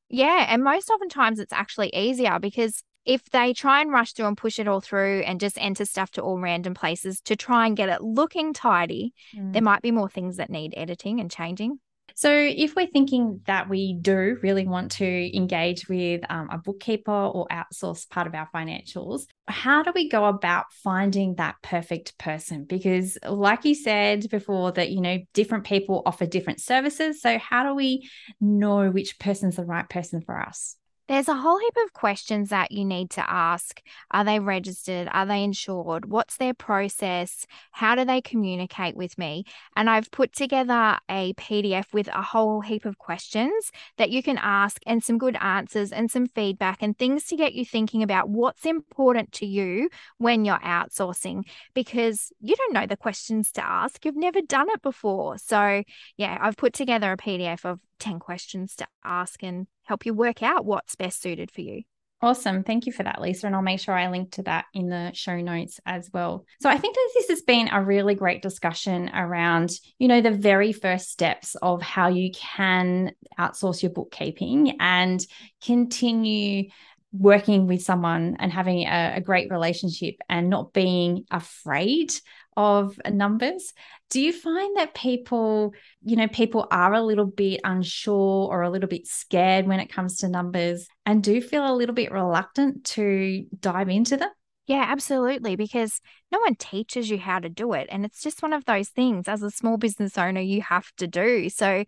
Yeah. 0.09 0.47
And 0.49 0.63
most 0.63 0.89
oftentimes 0.89 1.37
it's 1.37 1.53
actually 1.53 1.89
easier 1.95 2.39
because 2.39 2.83
if 3.05 3.29
they 3.31 3.53
try 3.53 3.81
and 3.81 3.91
rush 3.91 4.13
through 4.13 4.27
and 4.27 4.37
push 4.37 4.59
it 4.59 4.67
all 4.67 4.81
through 4.81 5.21
and 5.21 5.39
just 5.39 5.57
enter 5.59 5.85
stuff 5.85 6.11
to 6.11 6.21
all 6.21 6.39
random 6.39 6.73
places 6.73 7.21
to 7.21 7.35
try 7.35 7.67
and 7.67 7.77
get 7.77 7.89
it 7.89 8.01
looking 8.01 8.53
tidy, 8.53 9.13
mm. 9.35 9.53
there 9.53 9.61
might 9.61 9.81
be 9.81 9.91
more 9.91 10.09
things 10.09 10.37
that 10.37 10.49
need 10.49 10.73
editing 10.75 11.19
and 11.19 11.29
changing. 11.29 11.79
So, 12.15 12.31
if 12.31 12.75
we're 12.75 12.87
thinking 12.87 13.41
that 13.47 13.69
we 13.69 13.97
do 13.99 14.37
really 14.43 14.67
want 14.67 14.91
to 14.93 15.35
engage 15.35 15.87
with 15.89 16.21
um, 16.29 16.47
a 16.51 16.59
bookkeeper 16.59 17.11
or 17.11 17.47
outsource 17.47 18.07
part 18.07 18.27
of 18.27 18.35
our 18.35 18.47
financials, 18.53 19.23
how 19.47 19.81
do 19.81 19.91
we 19.95 20.09
go 20.09 20.25
about 20.25 20.65
finding 20.83 21.35
that 21.35 21.55
perfect 21.63 22.17
person? 22.19 22.65
Because, 22.65 23.17
like 23.27 23.65
you 23.65 23.73
said 23.73 24.29
before, 24.29 24.71
that 24.73 24.91
you 24.91 25.01
know, 25.01 25.19
different 25.33 25.63
people 25.63 26.03
offer 26.05 26.27
different 26.27 26.61
services. 26.61 27.19
So, 27.21 27.39
how 27.39 27.63
do 27.63 27.73
we 27.73 28.07
know 28.39 28.91
which 28.91 29.17
person's 29.17 29.55
the 29.55 29.65
right 29.65 29.89
person 29.89 30.21
for 30.21 30.39
us? 30.39 30.77
There's 31.09 31.27
a 31.27 31.35
whole 31.35 31.59
heap 31.59 31.75
of 31.83 31.91
questions 31.91 32.49
that 32.49 32.71
you 32.71 32.85
need 32.85 33.09
to 33.11 33.29
ask. 33.29 33.81
Are 34.11 34.23
they 34.23 34.39
registered? 34.39 35.09
Are 35.11 35.25
they 35.25 35.43
insured? 35.43 36.05
What's 36.05 36.37
their 36.37 36.53
process? 36.53 37.45
How 37.71 37.95
do 37.95 38.05
they 38.05 38.21
communicate 38.21 38.95
with 38.95 39.17
me? 39.17 39.43
And 39.75 39.89
I've 39.89 40.09
put 40.11 40.31
together 40.31 40.97
a 41.09 41.33
PDF 41.33 41.91
with 41.91 42.07
a 42.07 42.21
whole 42.21 42.61
heap 42.61 42.85
of 42.85 42.97
questions 42.97 43.69
that 43.97 44.11
you 44.11 44.23
can 44.23 44.37
ask 44.37 44.81
and 44.85 45.03
some 45.03 45.17
good 45.17 45.35
answers 45.41 45.91
and 45.91 46.09
some 46.09 46.25
feedback 46.25 46.77
and 46.81 46.97
things 46.97 47.25
to 47.25 47.35
get 47.35 47.53
you 47.53 47.65
thinking 47.65 48.01
about 48.01 48.29
what's 48.29 48.65
important 48.65 49.33
to 49.33 49.45
you 49.45 49.89
when 50.19 50.45
you're 50.45 50.59
outsourcing 50.59 51.43
because 51.73 52.31
you 52.39 52.55
don't 52.55 52.73
know 52.73 52.87
the 52.87 52.95
questions 52.95 53.51
to 53.51 53.65
ask. 53.65 54.05
You've 54.05 54.15
never 54.15 54.39
done 54.41 54.69
it 54.69 54.81
before. 54.81 55.37
So, 55.37 55.83
yeah, 56.15 56.37
I've 56.39 56.55
put 56.55 56.71
together 56.71 57.11
a 57.11 57.17
PDF 57.17 57.65
of 57.65 57.81
10 57.99 58.19
questions 58.19 58.75
to 58.77 58.87
ask 59.03 59.43
and 59.43 59.67
help 59.83 60.05
you 60.05 60.13
work 60.13 60.43
out 60.43 60.65
what's 60.65 60.95
best 60.95 61.21
suited 61.21 61.51
for 61.51 61.61
you. 61.61 61.83
Awesome. 62.23 62.63
Thank 62.63 62.85
you 62.85 62.93
for 62.93 63.03
that, 63.03 63.19
Lisa. 63.21 63.47
And 63.47 63.55
I'll 63.55 63.61
make 63.61 63.81
sure 63.81 63.93
I 63.93 64.09
link 64.09 64.31
to 64.33 64.43
that 64.43 64.63
in 64.73 64.87
the 64.87 65.11
show 65.13 65.41
notes 65.41 65.81
as 65.85 66.09
well. 66.13 66.45
So 66.61 66.69
I 66.69 66.77
think 66.77 66.95
that 66.95 67.09
this 67.15 67.27
has 67.27 67.41
been 67.41 67.67
a 67.67 67.83
really 67.83 68.15
great 68.15 68.41
discussion 68.41 69.09
around, 69.13 69.71
you 69.99 70.07
know, 70.07 70.21
the 70.21 70.31
very 70.31 70.71
first 70.71 71.11
steps 71.11 71.55
of 71.61 71.81
how 71.81 72.07
you 72.07 72.31
can 72.31 73.11
outsource 73.37 73.83
your 73.83 73.91
bookkeeping 73.91 74.77
and 74.79 75.19
continue 75.65 76.69
working 77.11 77.67
with 77.67 77.83
someone 77.83 78.37
and 78.39 78.53
having 78.53 78.87
a, 78.87 79.15
a 79.17 79.21
great 79.21 79.51
relationship 79.51 80.15
and 80.29 80.49
not 80.49 80.71
being 80.71 81.25
afraid 81.29 82.13
of 82.57 82.99
numbers. 83.09 83.73
Do 84.09 84.21
you 84.21 84.33
find 84.33 84.77
that 84.77 84.93
people, 84.93 85.73
you 86.03 86.15
know, 86.15 86.27
people 86.27 86.67
are 86.71 86.93
a 86.93 87.01
little 87.01 87.25
bit 87.25 87.61
unsure 87.63 88.47
or 88.49 88.61
a 88.61 88.69
little 88.69 88.89
bit 88.89 89.07
scared 89.07 89.67
when 89.67 89.79
it 89.79 89.91
comes 89.91 90.17
to 90.17 90.29
numbers 90.29 90.87
and 91.05 91.23
do 91.23 91.41
feel 91.41 91.65
a 91.65 91.75
little 91.75 91.95
bit 91.95 92.11
reluctant 92.11 92.85
to 92.85 93.45
dive 93.59 93.89
into 93.89 94.17
them? 94.17 94.29
Yeah, 94.65 94.85
absolutely. 94.87 95.55
Because 95.55 95.99
no 96.31 96.39
one 96.39 96.55
teaches 96.55 97.09
you 97.09 97.17
how 97.17 97.39
to 97.39 97.49
do 97.49 97.73
it. 97.73 97.87
And 97.91 98.05
it's 98.05 98.21
just 98.21 98.41
one 98.41 98.53
of 98.53 98.65
those 98.65 98.89
things 98.89 99.27
as 99.27 99.43
a 99.43 99.51
small 99.51 99.77
business 99.77 100.17
owner, 100.17 100.41
you 100.41 100.61
have 100.61 100.91
to 100.97 101.07
do. 101.07 101.49
So 101.49 101.83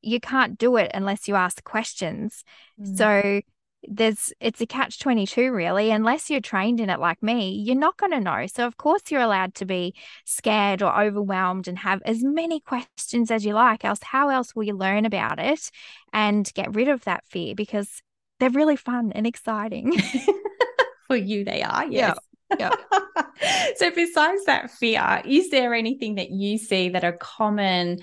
you 0.00 0.20
can't 0.20 0.56
do 0.56 0.76
it 0.76 0.90
unless 0.94 1.28
you 1.28 1.34
ask 1.34 1.62
questions. 1.64 2.44
Mm. 2.80 2.96
So 2.96 3.40
there's 3.88 4.32
it's 4.40 4.60
a 4.60 4.66
catch 4.66 4.98
22 4.98 5.52
really. 5.52 5.90
Unless 5.90 6.30
you're 6.30 6.40
trained 6.40 6.80
in 6.80 6.90
it 6.90 7.00
like 7.00 7.22
me 7.22 7.50
you're 7.50 7.76
not 7.76 7.96
going 7.96 8.12
to 8.12 8.20
know. 8.20 8.46
So 8.46 8.66
of 8.66 8.76
course 8.76 9.02
you're 9.10 9.20
allowed 9.20 9.54
to 9.56 9.64
be 9.64 9.94
scared 10.24 10.82
or 10.82 11.00
overwhelmed 11.00 11.68
and 11.68 11.78
have 11.78 12.02
as 12.04 12.22
many 12.22 12.60
questions 12.60 13.30
as 13.30 13.44
you 13.44 13.54
like 13.54 13.84
else 13.84 14.00
how 14.02 14.28
else 14.28 14.54
will 14.54 14.64
you 14.64 14.74
learn 14.74 15.04
about 15.04 15.38
it 15.38 15.70
and 16.12 16.52
get 16.54 16.74
rid 16.74 16.88
of 16.88 17.04
that 17.04 17.24
fear? 17.26 17.54
Because 17.54 18.02
they're 18.38 18.50
really 18.50 18.76
fun 18.76 19.12
and 19.12 19.26
exciting. 19.26 19.92
For 21.08 21.16
you 21.16 21.44
they 21.44 21.62
are 21.62 21.86
yes. 21.86 22.18
yeah. 22.58 22.74
so 23.76 23.90
besides 23.90 24.44
that 24.44 24.70
fear 24.70 25.22
is 25.24 25.50
there 25.50 25.74
anything 25.74 26.16
that 26.16 26.30
you 26.30 26.58
see 26.58 26.90
that 26.90 27.04
are 27.04 27.12
common 27.12 28.00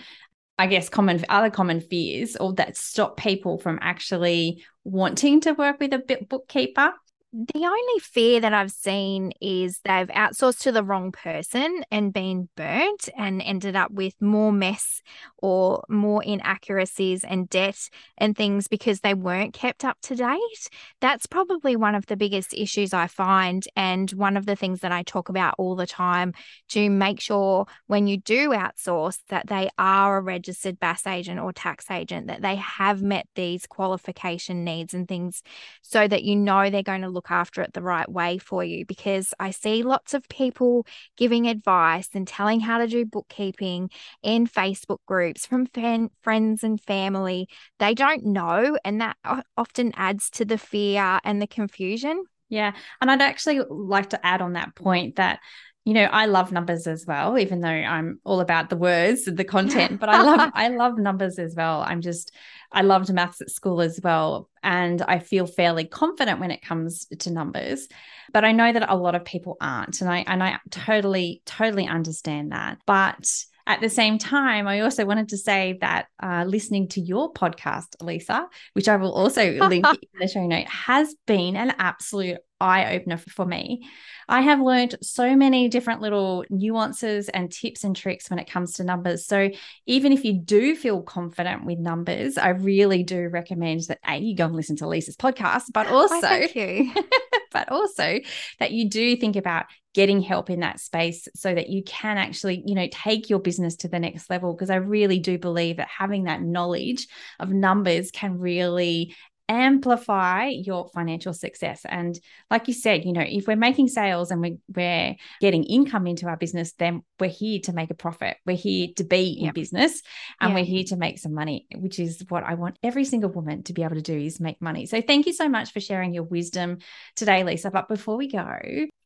I 0.58 0.68
guess 0.68 0.90
common 0.90 1.24
other 1.30 1.50
common 1.50 1.82
fears 1.82 2.36
or 2.36 2.54
that 2.54 2.78
stop 2.78 3.18
people 3.18 3.60
from 3.60 3.78
actually 3.82 4.64
wanting 4.84 5.42
to 5.42 5.54
work 5.54 5.80
with 5.80 5.94
a 5.94 6.26
bookkeeper 6.28 6.94
the 7.34 7.66
only 7.66 8.00
fear 8.00 8.40
that 8.40 8.54
I've 8.54 8.72
seen 8.72 9.34
is 9.42 9.82
they've 9.84 10.08
outsourced 10.08 10.60
to 10.62 10.72
the 10.72 10.84
wrong 10.84 11.12
person 11.12 11.84
and 11.92 12.14
been 12.14 12.48
burnt 12.56 13.10
and 13.18 13.42
ended 13.42 13.76
up 13.76 13.92
with 13.92 14.14
more 14.22 14.54
mess 14.54 15.02
or 15.38 15.84
more 15.90 16.24
inaccuracies 16.24 17.26
and 17.26 17.50
debt 17.50 17.90
and 18.18 18.36
things 18.36 18.70
because 18.70 19.02
they 19.02 19.14
weren't 19.14 19.54
kept 19.54 19.84
up 19.84 19.98
to 20.04 20.16
date. 20.16 20.70
That's 21.02 21.26
probably 21.26 21.76
one 21.76 21.96
of 21.96 22.06
the 22.06 22.16
biggest 22.16 22.54
issues 22.54 22.94
I 22.94 23.08
find. 23.08 23.68
And 23.76 24.10
one 24.12 24.38
of 24.38 24.46
the 24.46 24.56
things 24.56 24.80
that 24.80 24.94
I 24.94 25.04
talk 25.04 25.28
about 25.28 25.56
all 25.58 25.76
the 25.76 25.86
time 25.86 26.34
to 26.70 26.90
make 26.90 27.20
sure 27.20 27.66
when 27.88 28.08
you 28.08 28.18
do 28.18 28.50
outsource 28.50 29.20
that 29.28 29.48
they 29.48 29.70
are 29.78 30.18
a 30.18 30.22
registered 30.22 30.80
BAS 30.80 31.06
agent 31.06 31.42
or 31.42 31.52
tax 31.52 31.92
agent, 31.92 32.28
that 32.28 32.42
they 32.42 32.56
have 32.56 33.02
met 33.02 33.28
these 33.36 33.68
qualification 33.68 34.64
needs 34.64 34.94
and 34.94 35.10
things 35.10 35.44
so 35.82 36.08
that 36.08 36.24
you 36.24 36.38
know 36.38 36.70
they're 36.70 36.84
going 36.84 37.02
to 37.02 37.10
look 37.10 37.27
after 37.30 37.62
it 37.62 37.74
the 37.74 37.82
right 37.82 38.10
way 38.10 38.38
for 38.38 38.64
you 38.64 38.86
because 38.86 39.34
I 39.40 39.52
see 39.52 39.84
lots 39.84 40.14
of 40.14 40.28
people 40.30 40.86
giving 41.16 41.48
advice 41.48 42.10
and 42.14 42.28
telling 42.28 42.60
how 42.60 42.80
to 42.80 42.88
do 42.88 43.06
bookkeeping 43.06 43.90
in 44.24 44.48
Facebook 44.48 45.00
groups 45.06 45.46
from 45.46 45.66
fan, 45.66 46.10
friends 46.22 46.64
and 46.64 46.82
family. 46.82 47.48
They 47.80 47.94
don't 47.94 48.26
know, 48.26 48.78
and 48.84 49.02
that 49.02 49.18
often 49.58 49.92
adds 49.96 50.30
to 50.32 50.46
the 50.46 50.58
fear 50.58 51.20
and 51.24 51.42
the 51.42 51.48
confusion. 51.48 52.24
Yeah. 52.50 52.74
And 53.02 53.12
I'd 53.12 53.22
actually 53.22 53.60
like 53.70 54.12
to 54.12 54.26
add 54.26 54.42
on 54.42 54.54
that 54.54 54.76
point 54.76 55.18
that 55.18 55.40
you 55.88 55.94
know 55.94 56.04
i 56.12 56.26
love 56.26 56.52
numbers 56.52 56.86
as 56.86 57.06
well 57.06 57.40
even 57.40 57.62
though 57.62 57.70
i'm 57.70 58.20
all 58.26 58.42
about 58.42 58.70
the 58.70 58.76
words 58.76 59.24
the 59.24 59.46
content 59.46 60.02
but 60.02 60.10
i 60.10 60.22
love 60.22 60.52
i 60.54 60.68
love 60.68 60.98
numbers 60.98 61.40
as 61.40 61.56
well. 61.56 61.82
I'm 61.82 62.02
just 62.02 62.34
i 62.74 62.82
loved 62.82 63.12
maths 63.14 63.40
at 63.40 63.50
school 63.50 63.80
as 63.80 63.98
well 64.04 64.50
and 64.62 65.02
i 65.04 65.20
feel 65.20 65.48
fairly 65.48 65.86
confident 65.86 66.42
when 66.42 66.52
it 66.52 66.62
comes 66.62 67.06
to 67.20 67.32
numbers 67.32 67.88
but 68.34 68.44
i 68.44 68.52
know 68.52 68.74
that 68.74 68.92
a 68.92 68.98
lot 68.98 69.16
of 69.16 69.24
people 69.24 69.56
aren't 69.62 70.02
and 70.02 70.10
i 70.10 70.26
and 70.28 70.44
i 70.44 70.60
totally 70.72 71.42
totally 71.46 71.88
understand 71.88 72.52
that 72.52 72.80
but 72.86 73.26
at 73.68 73.82
the 73.82 73.90
same 73.90 74.18
time, 74.18 74.66
I 74.66 74.80
also 74.80 75.06
wanted 75.06 75.30
to 75.30 75.38
say 75.38 75.78
that 75.82 76.08
uh, 76.24 76.46
listening 76.48 76.88
to 76.90 77.02
your 77.02 77.34
podcast, 77.34 78.02
Lisa, 78.02 78.48
which 78.74 78.88
I 78.88 78.96
will 78.96 79.12
also 79.12 79.52
link 79.68 79.86
in 79.86 80.20
the 80.20 80.28
show 80.28 80.48
note, 80.48 80.68
has 80.68 81.14
been 81.26 81.58
an 81.58 81.74
absolute 81.78 82.38
eye 82.60 82.96
opener 82.96 83.18
for 83.18 83.46
me. 83.46 83.88
I 84.30 84.42
have 84.42 84.62
learned 84.62 84.96
so 85.02 85.36
many 85.36 85.68
different 85.68 86.02
little 86.02 86.46
nuances 86.50 87.30
and 87.30 87.52
tips 87.52 87.84
and 87.84 87.96
tricks 87.96 88.30
when 88.30 88.40
it 88.40 88.50
comes 88.50 88.74
to 88.74 88.84
numbers. 88.84 89.28
So 89.28 89.50
even 89.86 90.12
if 90.12 90.24
you 90.24 90.40
do 90.40 90.76
feel 90.76 91.02
confident 91.02 91.66
with 91.66 91.78
numbers, 91.78 92.38
I 92.38 92.50
really 92.50 93.04
do 93.04 93.28
recommend 93.28 93.82
that 93.90 94.00
A, 94.08 94.18
you 94.18 94.36
go 94.36 94.46
and 94.46 94.56
listen 94.56 94.78
to 94.78 94.88
Lisa's 94.88 95.18
podcast, 95.18 95.66
but 95.74 95.88
also 95.88 96.22
thank 96.22 96.56
you. 96.56 96.92
but 97.58 97.72
also 97.72 98.20
that 98.60 98.72
you 98.72 98.88
do 98.88 99.16
think 99.16 99.36
about 99.36 99.66
getting 99.96 100.22
help 100.22 100.52
in 100.52 100.60
that 100.60 100.80
space 100.80 101.28
so 101.34 101.56
that 101.56 101.70
you 101.70 101.82
can 101.84 102.20
actually 102.20 102.62
you 102.68 102.76
know 102.76 102.88
take 102.92 103.32
your 103.32 103.40
business 103.40 103.78
to 103.78 103.88
the 103.88 103.98
next 103.98 104.30
level 104.30 104.54
because 104.54 104.70
i 104.70 104.76
really 104.76 105.18
do 105.18 105.40
believe 105.40 105.78
that 105.78 105.88
having 105.88 106.26
that 106.26 106.40
knowledge 106.40 107.08
of 107.40 107.50
numbers 107.50 108.12
can 108.12 108.38
really 108.38 109.16
amplify 109.50 110.48
your 110.48 110.90
financial 110.94 111.34
success. 111.34 111.82
And 111.88 112.20
like 112.52 112.68
you 112.68 112.74
said, 112.74 113.06
you 113.06 113.14
know, 113.14 113.24
if 113.26 113.48
we're 113.48 113.56
making 113.56 113.88
sales 113.88 114.32
and 114.32 114.42
we, 114.42 114.58
we're 114.74 115.16
getting 115.42 115.64
income 115.64 116.08
into 116.08 116.28
our 116.28 116.38
business, 116.38 116.74
then 116.74 117.04
we're 117.20 117.30
here 117.30 117.60
to 117.62 117.74
make 117.74 117.90
a 117.92 117.96
profit. 117.96 118.38
We're 118.46 118.58
here 118.58 118.90
to 118.98 119.04
be 119.04 119.42
in 119.42 119.54
business 119.54 120.02
and 120.42 120.54
we're 120.54 120.66
here 120.66 120.84
to 120.86 120.98
make 120.98 121.20
some 121.20 121.34
money, 121.34 121.68
which 121.76 122.00
is 122.00 122.24
what 122.30 122.44
I 122.44 122.56
want 122.56 122.78
every 122.84 123.06
single 123.06 123.30
woman 123.30 123.64
to 123.64 123.74
be 123.74 123.84
able 123.84 123.96
to 123.96 124.02
do 124.02 124.18
is 124.18 124.40
make 124.40 124.62
money. 124.62 124.86
So 124.86 125.02
thank 125.02 125.26
you 125.26 125.34
so 125.34 125.50
much 125.50 125.72
for 125.72 125.80
sharing 125.80 126.14
your 126.14 126.24
wisdom 126.24 126.80
today, 127.16 127.44
Lisa. 127.44 127.72
But 127.72 127.88
before 127.88 128.18
we 128.18 128.28
go, 128.28 128.60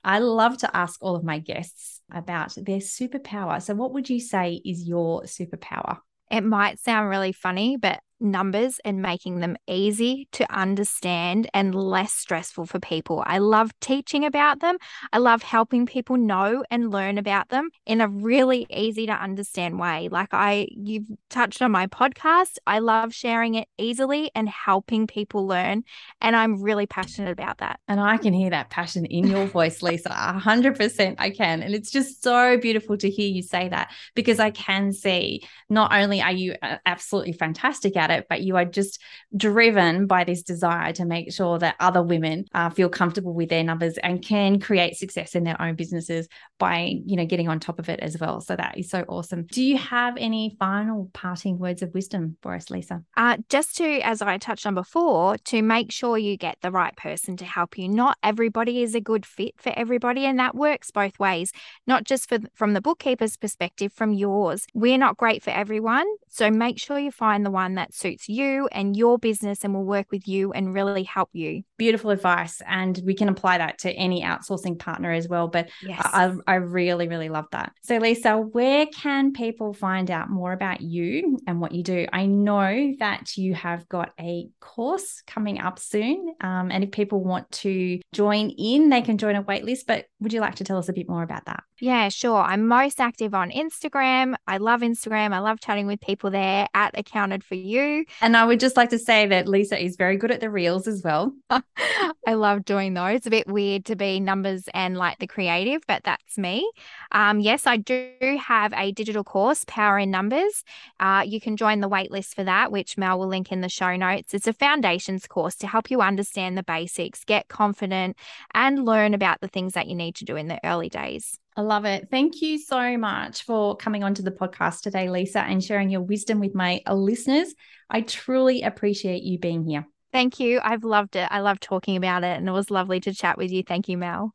I 0.04 0.20
love 0.20 0.58
to 0.60 0.76
ask 0.76 0.98
all 1.02 1.16
of 1.16 1.24
my 1.24 1.40
guests 1.40 2.02
about 2.12 2.56
their 2.56 2.80
superpower. 2.80 3.62
So 3.62 3.76
what 3.76 3.94
would 3.94 4.10
you 4.10 4.20
say 4.20 4.62
is 4.66 4.88
your 4.88 5.24
superpower? 5.24 6.00
It 6.30 6.42
might 6.42 6.80
sound 6.80 7.10
really 7.10 7.34
funny, 7.34 7.78
but 7.78 8.00
numbers 8.22 8.80
and 8.86 9.02
making 9.02 9.40
them 9.40 9.58
easy 9.68 10.28
to 10.34 10.52
understand 10.54 11.50
and 11.54 11.74
less 11.74 12.14
stressful 12.14 12.66
for 12.66 12.80
people. 12.80 13.24
I 13.26 13.40
love 13.40 13.72
teaching 13.80 14.26
about 14.26 14.60
them. 14.60 14.78
I 15.12 15.18
love 15.18 15.42
helping 15.42 15.86
people 15.86 16.18
know 16.18 16.64
and 16.70 16.92
learn 16.92 17.18
about 17.18 17.50
them 17.50 17.70
in 17.86 18.02
a 18.02 18.08
really 18.08 18.68
easy 18.70 19.06
to 19.08 19.14
understand 19.14 19.80
way. 19.80 20.10
Like 20.10 20.30
I 20.32 20.68
you've 20.72 21.08
touched 21.30 21.62
on 21.62 21.72
my 21.72 21.88
podcast. 21.88 22.58
I 22.68 22.80
love 22.80 23.14
sharing 23.14 23.56
it 23.56 23.68
easily 23.78 24.32
and 24.36 24.48
helping 24.48 25.08
people 25.08 25.48
learn 25.48 25.84
and 26.22 26.36
I'm 26.36 26.62
really 26.62 26.86
passionate 26.86 27.32
about 27.32 27.58
that. 27.60 27.80
And 27.88 28.00
I 28.00 28.18
can 28.18 28.34
hear 28.34 28.52
that 28.52 28.70
passion 28.70 29.06
in 29.06 29.28
your 29.28 29.46
voice, 29.48 29.82
Lisa. 29.82 30.10
100% 30.10 31.16
I 31.18 31.30
can. 31.32 31.64
And 31.64 31.74
it's 31.74 31.92
just 31.92 32.24
so 32.24 32.58
beautiful 32.58 32.98
to 32.98 33.10
hear 33.10 33.28
you 33.28 33.42
say 33.42 33.70
that 33.70 33.92
because 34.16 34.40
I 34.40 34.52
can 34.52 34.94
see 34.94 35.44
not 35.70 35.94
only 35.94 36.22
are 36.22 36.32
you 36.32 36.56
uh, 36.62 36.78
absolutely 36.86 37.34
fantastic 37.34 37.98
at 37.98 38.11
it, 38.12 38.28
but 38.30 38.42
you 38.42 38.58
are 38.58 38.66
just 38.66 39.02
driven 39.36 40.08
by 40.08 40.24
this 40.24 40.44
desire 40.44 40.94
to 40.94 41.06
make 41.06 41.32
sure 41.34 41.60
that 41.60 41.76
other 41.80 42.04
women 42.04 42.46
uh, 42.54 42.70
feel 42.70 42.90
comfortable 42.90 43.34
with 43.34 43.50
their 43.50 43.64
numbers 43.64 43.98
and 43.98 44.22
can 44.24 44.60
create 44.60 44.96
success 44.96 45.36
in 45.36 45.44
their 45.44 45.62
own 45.62 45.76
businesses 45.76 46.28
by, 46.60 46.94
you 47.06 47.16
know, 47.16 47.26
getting 47.26 47.50
on 47.50 47.60
top 47.60 47.80
of 47.80 47.90
it 47.90 48.00
as 48.02 48.18
well. 48.20 48.42
So 48.42 48.56
that 48.56 48.78
is 48.78 48.90
so 48.90 49.04
awesome. 49.08 49.46
Do 49.46 49.64
you 49.64 49.78
have 49.78 50.16
any 50.18 50.56
final 50.60 51.10
parting 51.14 51.58
words 51.58 51.82
of 51.82 51.94
wisdom 51.94 52.38
for 52.42 52.54
us, 52.54 52.70
Lisa? 52.70 53.04
Uh, 53.18 53.38
just 53.50 53.78
to, 53.78 54.00
as 54.02 54.22
I 54.22 54.38
touched 54.38 54.66
on 54.66 54.76
before, 54.76 55.38
to 55.38 55.62
make 55.62 55.92
sure 55.92 56.18
you 56.18 56.38
get 56.38 56.58
the 56.62 56.72
right 56.72 56.96
person 56.96 57.38
to 57.38 57.46
help 57.46 57.78
you. 57.78 57.88
Not 57.88 58.18
everybody 58.24 58.84
is 58.84 58.96
a 58.96 59.02
good 59.02 59.26
fit 59.26 59.56
for 59.58 59.74
everybody, 59.76 60.26
and 60.26 60.40
that 60.40 60.56
works 60.56 60.92
both 60.92 61.20
ways, 61.20 61.52
not 61.88 62.04
just 62.04 62.30
for, 62.30 62.40
from 62.54 62.74
the 62.74 62.82
bookkeeper's 62.82 63.38
perspective, 63.38 63.94
from 63.94 64.14
yours. 64.14 64.66
We're 64.74 64.98
not 64.98 65.18
great 65.18 65.44
for 65.44 65.52
everyone. 65.52 66.08
So 66.32 66.50
make 66.50 66.80
sure 66.80 66.98
you 66.98 67.12
find 67.12 67.46
the 67.46 67.52
one 67.52 67.76
that 67.76 67.94
suits 67.94 68.30
you 68.30 68.68
and 68.72 68.96
your 68.96 69.20
business 69.20 69.64
and 69.64 69.74
will 69.74 69.84
work 69.84 70.08
with 70.12 70.28
you 70.28 70.54
and 70.54 70.74
really 70.74 71.04
help 71.04 71.30
you. 71.34 71.64
Beautiful 71.78 72.10
advice. 72.10 72.62
And 72.66 73.00
we 73.06 73.14
can 73.14 73.28
apply 73.28 73.58
that 73.58 73.80
to 73.80 73.92
any 73.92 74.24
outsourcing 74.24 74.80
partner 74.80 75.12
as 75.12 75.28
well. 75.28 75.50
But 75.50 75.70
yes. 75.82 76.02
I, 76.04 76.34
I 76.48 76.56
really, 76.56 77.10
really 77.10 77.30
love 77.30 77.48
that. 77.52 77.74
So, 77.84 77.98
Lisa, 77.98 78.38
where 78.38 78.86
can 78.86 79.34
people 79.34 79.74
find 79.74 80.10
out 80.10 80.30
more 80.30 80.54
about 80.54 80.82
you 80.82 81.38
and 81.48 81.60
what 81.60 81.74
you 81.74 81.84
do? 81.84 82.08
I 82.14 82.26
know 82.28 82.94
that 83.00 83.36
you 83.36 83.54
have 83.54 83.88
got 83.90 84.14
a 84.20 84.48
course 84.62 85.22
coming 85.28 85.60
up 85.60 85.80
soon. 85.80 86.34
Um, 86.40 86.72
and 86.72 86.84
if 86.84 86.92
people 86.92 87.22
want 87.24 87.52
to 87.52 88.00
join 88.14 88.52
in, 88.52 88.90
they 88.90 89.02
can 89.02 89.18
join 89.18 89.36
a 89.36 89.44
waitlist. 89.44 89.82
But 89.86 90.06
would 90.22 90.32
you 90.32 90.40
like 90.40 90.56
to 90.56 90.64
tell 90.64 90.78
us 90.78 90.88
a 90.88 90.94
bit 90.94 91.10
more 91.10 91.24
about 91.24 91.46
that? 91.46 91.64
Yeah, 91.82 92.10
sure. 92.10 92.38
I'm 92.38 92.68
most 92.68 93.02
active 93.02 93.34
on 93.34 93.50
Instagram. 93.50 94.36
I 94.46 94.58
love 94.58 94.82
Instagram. 94.82 95.34
I 95.34 95.40
love 95.40 95.60
chatting 95.60 95.88
with 95.88 96.00
people 96.00 96.30
there 96.30 96.68
at 96.76 96.92
Accounted 96.96 97.44
for 97.44 97.56
You. 97.56 98.06
And 98.22 98.38
I 98.38 98.46
would 98.46 98.60
just 98.60 98.78
like 98.78 98.92
to 98.92 99.00
say 99.00 99.26
that 99.26 99.48
Lisa 99.48 99.84
is 99.84 99.96
very 99.96 100.16
good 100.16 100.30
at 100.30 100.42
the 100.42 100.52
reels 100.52 100.88
as 100.88 101.02
well. 101.04 101.34
I 101.50 102.34
love 102.36 102.66
doing 102.66 102.94
those. 102.94 103.16
It's 103.16 103.26
a 103.26 103.32
bit 103.32 103.48
weird 103.48 103.86
to 103.86 103.96
be 103.96 104.20
numbers 104.20 104.70
and 104.76 104.96
like 104.96 105.18
the 105.18 105.26
creative, 105.26 105.82
but 105.88 106.04
that's 106.04 106.38
me. 106.38 106.70
Um, 107.14 107.40
yes, 107.40 107.66
I 107.66 107.78
do 107.78 108.12
have 108.40 108.74
a 108.74 108.92
digital 108.92 109.24
course, 109.24 109.66
Power 109.66 109.98
in 109.98 110.12
Numbers. 110.12 110.64
Uh, 111.00 111.24
you 111.26 111.42
can 111.42 111.58
join 111.58 111.80
the 111.80 111.90
waitlist 111.90 112.36
for 112.36 112.44
that, 112.44 112.72
which 112.72 112.96
Mel 112.96 113.18
will 113.18 113.28
link 113.28 113.52
in 113.52 113.62
the 113.62 113.70
show 113.70 113.96
notes. 113.96 114.36
It's 114.36 114.46
a 114.46 114.54
foundations 114.54 115.26
course 115.26 115.56
to 115.56 115.66
help 115.66 115.90
you 115.90 116.02
understand 116.02 116.60
the 116.60 116.64
basics, 116.64 117.24
get 117.24 117.48
confident, 117.48 118.18
and 118.54 118.86
learn 118.86 119.16
about 119.16 119.42
the 119.42 119.48
things 119.48 119.74
that 119.74 119.88
you 119.88 119.96
need 119.96 120.14
to 120.18 120.26
do 120.26 120.36
in 120.36 120.48
the 120.48 120.60
early 120.64 120.88
days. 120.88 121.41
I 121.56 121.62
love 121.62 121.86
it. 121.86 122.08
Thank 122.10 122.42
you 122.42 122.58
so 122.58 122.98
much 122.98 123.44
for 123.44 123.76
coming 123.76 124.04
onto 124.04 124.24
the 124.24 124.32
podcast 124.32 124.82
today, 124.82 125.10
Lisa, 125.10 125.42
and 125.42 125.64
sharing 125.64 125.90
your 125.90 126.02
wisdom 126.02 126.40
with 126.40 126.56
my 126.56 126.82
uh, 126.88 126.94
listeners. 126.94 127.54
I 127.90 128.02
truly 128.02 128.62
appreciate 128.62 129.24
you 129.24 129.38
being 129.38 129.66
here. 129.66 129.86
Thank 130.14 130.40
you. 130.40 130.62
I've 130.64 130.84
loved 130.84 131.16
it. 131.16 131.28
I 131.30 131.40
love 131.42 131.60
talking 131.60 131.98
about 131.98 132.24
it, 132.24 132.38
and 132.38 132.48
it 132.48 132.52
was 132.52 132.72
lovely 132.72 133.02
to 133.02 133.14
chat 133.14 133.38
with 133.38 133.52
you. 133.52 133.64
Thank 133.64 133.90
you, 133.90 133.98
Mel. 133.98 134.34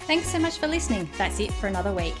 Thanks 0.00 0.28
so 0.28 0.38
much 0.38 0.58
for 0.58 0.66
listening. 0.66 1.08
That's 1.16 1.40
it 1.40 1.52
for 1.52 1.66
another 1.66 1.92
week. 1.92 2.14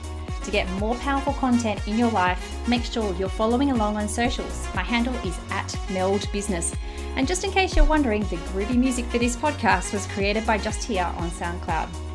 To 0.44 0.50
get 0.52 0.70
more 0.72 0.94
powerful 0.96 1.32
content 1.34 1.86
in 1.88 1.98
your 1.98 2.10
life, 2.10 2.68
make 2.68 2.84
sure 2.84 3.14
you're 3.14 3.28
following 3.28 3.72
along 3.72 3.96
on 3.96 4.08
socials. 4.08 4.66
My 4.74 4.82
handle 4.82 5.14
is 5.26 5.36
at 5.50 5.76
Meld 5.90 6.30
Business. 6.32 6.72
And 7.16 7.26
just 7.26 7.42
in 7.42 7.50
case 7.50 7.74
you're 7.74 7.84
wondering, 7.84 8.22
the 8.22 8.36
groovy 8.36 8.76
music 8.76 9.04
for 9.06 9.18
this 9.18 9.34
podcast 9.34 9.92
was 9.92 10.06
created 10.08 10.46
by 10.46 10.58
Just 10.58 10.84
Here 10.84 11.12
on 11.16 11.30
SoundCloud. 11.30 12.05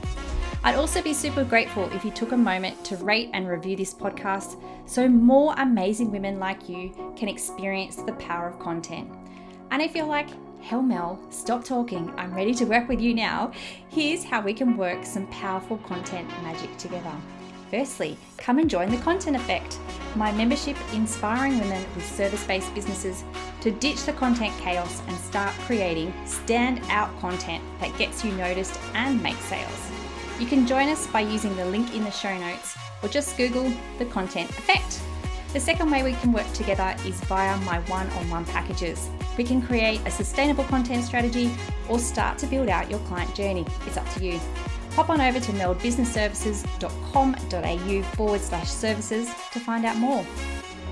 I'd 0.64 0.76
also 0.76 1.02
be 1.02 1.14
super 1.14 1.44
grateful 1.44 1.92
if 1.92 2.06
you 2.06 2.12
took 2.12 2.34
a 2.34 2.38
moment 2.38 2.86
to 2.86 2.96
rate 2.98 3.32
and 3.34 3.48
review 3.48 3.76
this 3.76 3.96
podcast 3.96 4.62
so 4.86 5.08
more 5.10 5.56
amazing 5.58 6.12
women 6.12 6.40
like 6.40 6.70
you 6.70 6.94
can 7.16 7.28
experience 7.28 7.96
the 7.96 8.14
power 8.14 8.48
of 8.48 8.60
content. 8.60 9.10
And 9.72 9.82
if 9.82 9.96
you're 9.96 10.06
like, 10.06 10.30
hell 10.62 10.84
Mel, 10.84 11.20
stop 11.32 11.64
talking, 11.64 12.14
I'm 12.16 12.36
ready 12.36 12.54
to 12.54 12.66
work 12.66 12.88
with 12.88 13.02
you 13.02 13.16
now, 13.16 13.52
here's 13.90 14.24
how 14.24 14.40
we 14.40 14.54
can 14.54 14.78
work 14.78 15.04
some 15.04 15.26
powerful 15.28 15.78
content 15.80 16.30
magic 16.44 16.78
together. 16.78 17.14
Firstly, 17.72 18.16
come 18.38 18.60
and 18.60 18.70
join 18.70 18.92
the 18.92 18.98
Content 18.98 19.38
Effect, 19.38 19.80
my 20.16 20.32
membership 20.32 20.78
inspiring 20.94 21.58
women 21.58 21.84
with 21.96 22.06
service 22.06 22.44
based 22.44 22.76
businesses 22.76 23.24
to 23.62 23.72
ditch 23.72 24.04
the 24.04 24.14
content 24.14 24.54
chaos 24.60 25.02
and 25.08 25.18
start 25.18 25.54
creating 25.62 26.14
stand-out 26.26 27.18
content 27.20 27.64
that 27.80 27.98
gets 27.98 28.24
you 28.24 28.32
noticed 28.34 28.78
and 28.94 29.24
makes 29.24 29.44
sales. 29.46 29.92
You 30.42 30.48
can 30.48 30.66
join 30.66 30.90
us 30.90 31.06
by 31.06 31.22
using 31.22 31.56
the 31.56 31.66
link 31.66 31.94
in 31.94 32.04
the 32.04 32.10
show 32.10 32.36
notes 32.36 32.76
or 33.04 33.10
just 33.10 33.38
Google 33.38 33.72
the 34.00 34.06
Content 34.06 34.50
Effect. 34.50 35.00
The 35.54 35.60
second 35.60 35.92
way 35.92 36.02
we 36.02 36.14
can 36.14 36.34
work 36.34 36.52
together 36.54 36.96
is 37.06 37.22
via 37.26 37.56
my 37.60 37.80
one 37.82 38.10
on 38.10 38.28
one 38.28 38.46
packages. 38.46 39.08
We 39.38 39.44
can 39.44 39.62
create 39.62 40.02
a 40.08 40.10
sustainable 40.10 40.64
content 40.64 41.04
strategy 41.04 41.56
or 41.88 42.00
start 42.00 42.40
to 42.40 42.48
build 42.48 42.70
out 42.70 42.90
your 42.90 42.98
client 43.02 43.36
journey. 43.36 43.68
It's 43.86 43.98
up 43.98 44.10
to 44.16 44.26
you 44.26 44.40
pop 44.96 45.12
on 45.12 45.22
over 45.22 45.40
to 45.40 45.52
meldbusinessservices.com.au 45.54 48.02
forward 48.16 48.42
slash 48.42 48.68
services 48.68 49.30
to 49.52 49.60
find 49.60 49.86
out 49.86 49.98
more. 49.98 50.26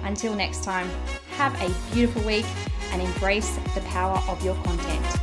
Until 0.03 0.35
next 0.35 0.63
time, 0.63 0.87
have 1.31 1.59
a 1.61 1.73
beautiful 1.93 2.21
week 2.21 2.45
and 2.91 3.01
embrace 3.01 3.57
the 3.75 3.81
power 3.81 4.21
of 4.27 4.45
your 4.45 4.55
content. 4.63 5.18